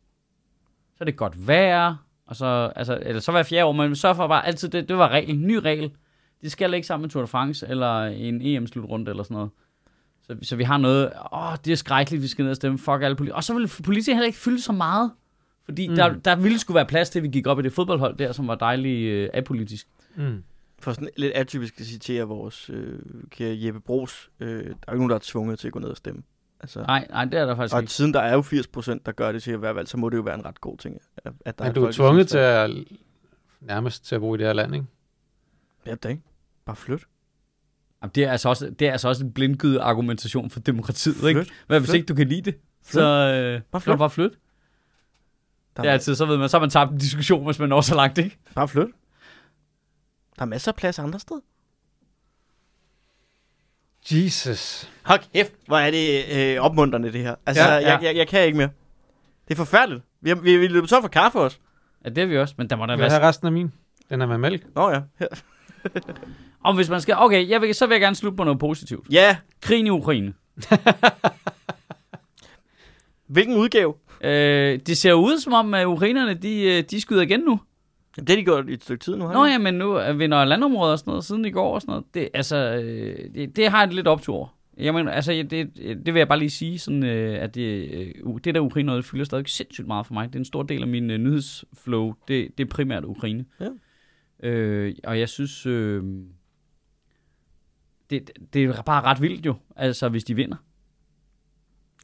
[0.96, 1.94] Så er det godt vejr,
[2.26, 4.96] og så, altså, eller så hver fjerde år, men sørg for bare altid, det, det
[4.96, 5.90] var regel, ny regel.
[6.42, 9.50] De skal ikke sammen med Tour de France, eller en EM-slutrunde, eller sådan noget.
[10.22, 13.02] Så, så vi har noget, åh, det er skrækkeligt, vi skal ned og stemme, fuck
[13.02, 13.36] alle politikere.
[13.36, 15.10] Og så vil politikere heller ikke fylde så meget,
[15.64, 15.94] fordi Mm.
[15.94, 18.32] der, der ville skulle være plads til, at vi gik op i det fodboldhold der,
[18.32, 19.86] som var dejligt øh, apolitisk.
[20.16, 20.42] Mm.
[20.78, 22.98] For sådan lidt atypisk at citere vores øh,
[23.30, 25.78] kære Jeppe Bros, øh, der er jo ikke nogen, der er tvunget til at gå
[25.78, 26.22] ned og stemme.
[26.60, 27.92] Altså, Nej, nej, det er der faktisk og ikke.
[27.92, 30.08] siden der er jo 80 procent, der gør det til at være valgt, så må
[30.08, 30.98] det jo være en ret god ting.
[31.16, 32.70] At, at der Men er du er tvunget til at
[33.60, 34.86] nærmest til at bo i det her land, ikke?
[35.86, 36.22] Ja, det er ikke.
[36.66, 37.04] Bare flyt.
[38.02, 41.40] Jamen, det, er altså også, det er altså også en blindgyde argumentation for demokratiet, ikke?
[41.44, 41.52] Flyt.
[41.66, 41.94] Hvad hvis Flyt.
[41.96, 42.54] ikke du kan lide det?
[42.82, 42.92] Flyt.
[42.92, 43.98] Så øh, Bare flyt.
[43.98, 44.36] bare flytte.
[45.76, 47.68] Der Det er altid, så ved man, så har man tabt en diskussion, hvis man
[47.68, 48.38] når så langt, ikke?
[48.54, 48.88] Bare flyt.
[50.36, 51.40] Der er masser af plads andre steder.
[54.10, 54.90] Jesus.
[55.02, 57.34] Hold kæft, hvor er det øh, opmuntrende det her.
[57.46, 57.90] Altså, Ja, ja.
[57.90, 58.68] Jeg, jeg, jeg kan ikke mere.
[59.48, 60.04] Det er forfærdeligt.
[60.20, 61.56] Vi har, vi, vi løber så for kaffe også.
[62.04, 63.10] Ja, det er vi også, men der må der være...
[63.10, 63.72] have resten af min.
[64.10, 64.66] Den er med mælk.
[64.74, 65.00] Nå ja.
[65.18, 65.26] Her.
[66.64, 67.14] Om hvis man skal...
[67.18, 69.06] Okay, jeg vil, så vil jeg gerne slutte på noget positivt.
[69.10, 70.34] Ja, Krigen i Ukraine.
[73.26, 73.94] hvilken udgave?
[74.20, 77.60] Øh, det ser ud som om, at ukrainerne, de, øh, de skyder igen nu.
[78.16, 79.26] Jamen, det har de gjort i et stykke tid nu.
[79.26, 81.92] Har Nå ja, men nu vinder landområder og sådan noget, siden i går og sådan
[81.92, 82.04] noget.
[82.14, 84.56] Det, altså, øh, det, det har jeg lidt optur over.
[84.76, 88.34] Jeg mener, altså, det, det vil jeg bare lige sige, sådan, øh, at det, øh,
[88.44, 90.28] det der Ukraine fylder stadig sindssygt meget for mig.
[90.28, 92.14] Det er en stor del af min øh, nyhedsflow.
[92.28, 93.44] Det, det er primært Ukraine.
[93.60, 93.68] Ja.
[94.48, 96.04] Øh, og jeg synes, øh,
[98.10, 100.56] det, det er bare ret vildt jo, altså hvis de vinder.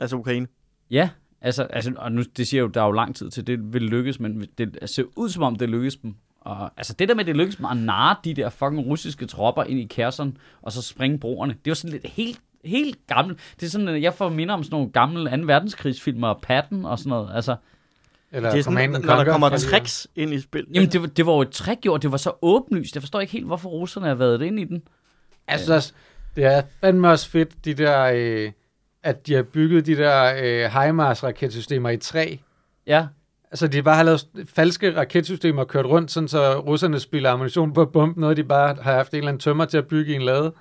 [0.01, 0.47] Altså Ukraine.
[0.91, 1.11] Ja,
[1.43, 3.83] altså, altså og nu, det siger jo, der er jo lang tid til, det vil
[3.83, 6.15] lykkes, men det ser ud som om, det lykkes dem.
[6.41, 9.65] Og, altså det der med, det lykkes dem at narre de der fucking russiske tropper
[9.65, 13.39] ind i Kherson, og så springe broerne, det jo sådan lidt helt, helt gammelt.
[13.61, 15.43] Det er sådan, at jeg får minder om sådan nogle gamle 2.
[15.47, 17.31] verdenskrigsfilmer og Patton og sådan noget.
[17.35, 17.57] Altså,
[18.33, 20.67] Eller Det er sådan, Command and når der kommer tricks ind i spil.
[20.75, 22.95] jamen det, var- det var jo et trick, jo, og det var så åbenlyst.
[22.95, 24.83] Jeg forstår ikke helt, hvorfor russerne har været ind i den.
[25.49, 25.93] Altså,
[26.37, 28.53] det er fandme også fedt, de der, øh,
[29.03, 32.37] at de har bygget de der øh, HIMARS-raketsystemer i træ.
[32.87, 33.07] Ja,
[33.53, 37.81] Altså, de bare har lavet falske raketsystemer kørt rundt, sådan så russerne spiller ammunition på
[37.81, 40.23] at bombe noget, de bare har haft en eller anden tømmer til at bygge en
[40.23, 40.53] lade.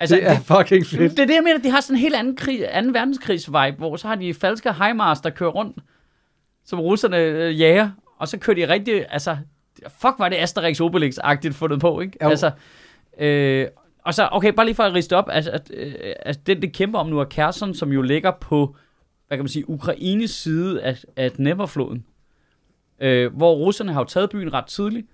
[0.00, 1.10] altså, det er fucking fedt.
[1.10, 1.58] Det er det, jeg mener.
[1.58, 5.20] De har sådan en helt anden, krig, anden verdenskrigs-vibe, hvor så har de falske HIMARS,
[5.20, 5.78] der kører rundt,
[6.64, 9.36] som russerne øh, jager, og så kører de rigtig, altså,
[9.82, 12.18] fuck var det Asterix Obelix-agtigt fundet på, ikke?
[12.22, 12.28] Jo.
[12.28, 12.50] Altså,
[13.18, 13.66] øh,
[14.04, 15.94] og så, okay, bare lige for at riste op, altså, at, øh,
[16.26, 18.76] altså det, det kæmper om nu er Kherson, som jo ligger på,
[19.28, 22.04] hvad kan man sige, Ukraines side af, af Dnepr-floden,
[23.00, 25.06] øh, hvor russerne har jo taget byen ret tidligt,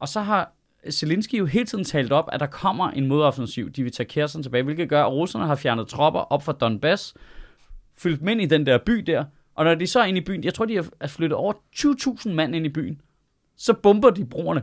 [0.00, 0.52] og så har
[0.90, 3.70] Zelensky jo hele tiden talt op, at der kommer en modoffensiv.
[3.70, 7.14] De vil tage Kherson tilbage, hvilket gør, at russerne har fjernet tropper op fra Donbass,
[7.96, 9.24] fyldt dem ind i den der by der,
[9.54, 12.32] og når de så er inde i byen, jeg tror, de har flyttet over 20.000
[12.32, 13.00] mand ind i byen,
[13.56, 14.62] så bomber de broerne,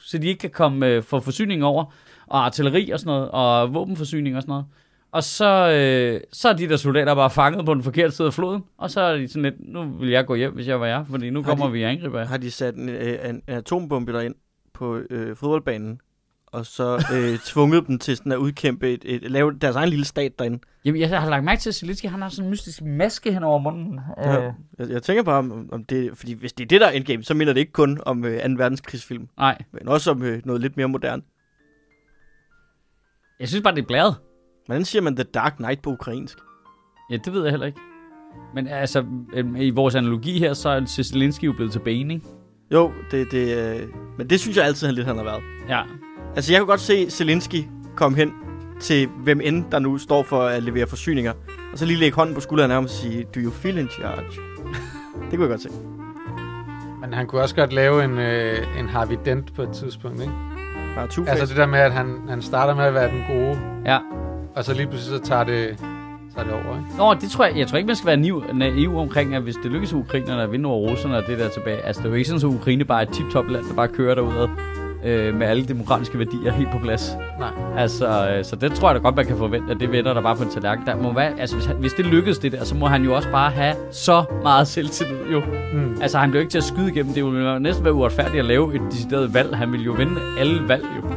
[0.00, 1.92] så de ikke kan komme øh, for forsyning over,
[2.30, 4.64] og artilleri og sådan noget, og våbenforsyning og sådan noget.
[5.12, 8.34] Og så, øh, så er de der soldater bare fanget på den forkerte side af
[8.34, 10.86] floden, og så er de sådan lidt, nu vil jeg gå hjem, hvis jeg var
[10.86, 12.26] jer, fordi nu Har kommer de- vi i angreb af.
[12.28, 14.34] Har de sat en, øh, en, en atombombe derind
[14.74, 16.00] på øh, fodboldbanen,
[16.46, 20.04] og så øh, tvunget dem til sådan at udkæmpe et, et, lave deres egen lille
[20.04, 20.58] stat derinde.
[20.84, 23.42] Jamen, jeg har lagt mærke til, at Zelensky, han har sådan en mystisk maske hen
[23.42, 24.00] over munden.
[24.24, 24.46] Ja.
[24.46, 26.90] Øh, Jeg, jeg tænker bare, om, om det, fordi hvis det er det, der er
[26.90, 28.48] endgame, så minder det ikke kun om øh, 2.
[28.56, 31.22] verdenskrigsfilm, nej, men også om øh, noget lidt mere moderne.
[33.40, 34.14] Jeg synes bare, det er blæret.
[34.66, 36.38] Hvordan siger man The Dark Knight på ukrainsk?
[37.10, 37.80] Ja, det ved jeg heller ikke.
[38.54, 42.26] Men altså, øhm, i vores analogi her, så er Zelensky jo blevet til Bane, ikke?
[42.72, 45.42] Jo, det, det, øh, men det synes jeg altid, han lidt han har været.
[45.68, 45.82] Ja.
[46.36, 47.64] Altså, jeg kunne godt se Zelensky
[47.96, 48.32] komme hen
[48.80, 51.32] til hvem end, der nu står for at levere forsyninger,
[51.72, 53.88] og så lige lægge hånden på skulderen af ham og sige, do you feel in
[53.88, 54.24] charge?
[55.30, 55.70] det kunne jeg godt se.
[57.00, 60.57] Men han kunne også godt lave en, øh, en Harvey Dent på et tidspunkt, ikke?
[60.98, 63.58] Bare two Altså det der med, at han, han starter med at være den gode,
[63.86, 63.98] Ja.
[64.56, 65.76] og så lige pludselig så tager det,
[66.34, 66.98] tager det over, ikke?
[66.98, 69.54] Nå, det tror jeg, jeg tror ikke, man skal være naiv, naiv omkring, at hvis
[69.62, 72.16] det lykkes ukrainerne at vinde over russerne og det der tilbage, altså det er jo
[72.16, 74.48] ikke sådan, at Ukraine bare er et tip-top land, der bare kører derudad
[75.04, 77.16] øh, med alle demokratiske værdier helt på plads.
[77.38, 77.48] Nej.
[77.76, 80.20] Altså, øh, så det tror jeg da godt, man kan forvente, at det vender der
[80.20, 80.86] bare på en tallerken.
[80.86, 83.14] Der må være, altså, hvis, han- hvis det lykkes det der, så må han jo
[83.16, 85.42] også bare have så meget selvtillid, jo.
[85.72, 85.98] Mm.
[86.02, 87.14] Altså, han bliver ikke til at skyde igennem.
[87.14, 89.56] Det ville jo næsten være uretfærdigt at lave et decideret valg.
[89.56, 91.08] Han ville jo vinde alle valg, jo.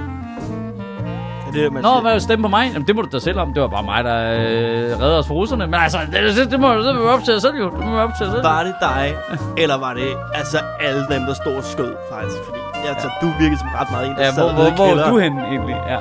[1.48, 2.02] Er det, man Nå, siger?
[2.02, 2.70] hvad stemme på mig?
[2.74, 3.54] Jamen, det må du da selv om.
[3.54, 5.66] Det var bare mig, der øh, redder os fra russerne.
[5.68, 7.70] Men altså, det, det, det må vi op til os selv, jo.
[7.80, 8.44] Det må op til os selv.
[8.44, 9.16] Var det dig,
[9.58, 12.38] eller var det altså alle dem, der stod og skød, faktisk?
[12.46, 12.60] Fordi
[12.90, 15.18] altså, du virkede som ret meget en, der Ja, sad hvor, hvor, hvor er du
[15.18, 15.76] henne egentlig?
[15.94, 15.98] Ja.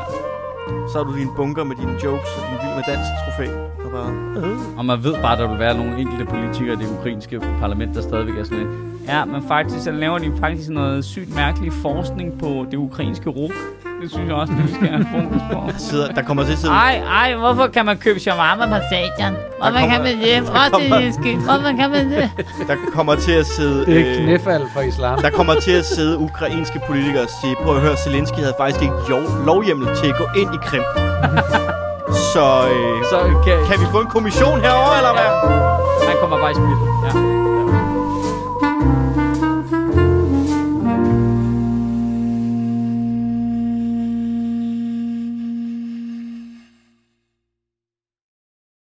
[0.91, 3.47] Så har du din bunker med dine jokes og din vild med dans trofæ.
[3.85, 4.11] Og bare,
[4.43, 4.78] øh.
[4.78, 7.95] Og man ved bare, at der vil være nogle enkelte politikere i det ukrainske parlament,
[7.95, 8.70] der stadigvæk er sådan lidt.
[9.09, 13.53] Ja, men faktisk så laver de faktisk noget sygt mærkelig forskning på det ukrainske rug.
[14.03, 15.59] Det synes jeg også, det vi skal have fokus på.
[15.72, 16.74] Der, sidder, der kommer til at sidde...
[16.74, 19.32] Ej, ej, hvorfor kan man købe shawarma på stadion?
[19.59, 20.03] Hvorfor kommer- kan
[20.90, 21.14] man det?
[21.14, 21.36] ske?
[21.36, 22.30] Hvorfor kan man det?
[22.68, 23.86] Der kommer til at sidde...
[23.86, 25.18] Det er øh, knæfald for islam.
[25.18, 28.82] der kommer til at sidde ukrainske politikere og sige, prøv at høre, Zelensky havde faktisk
[28.82, 30.82] ikke jo, lovhjemmel til at gå ind i Krim.
[32.34, 35.30] Så øh, Så kan, kan vi få en kommission herover eller hvad?
[36.09, 36.76] han kommer bare i spil.
[37.05, 37.39] Ja.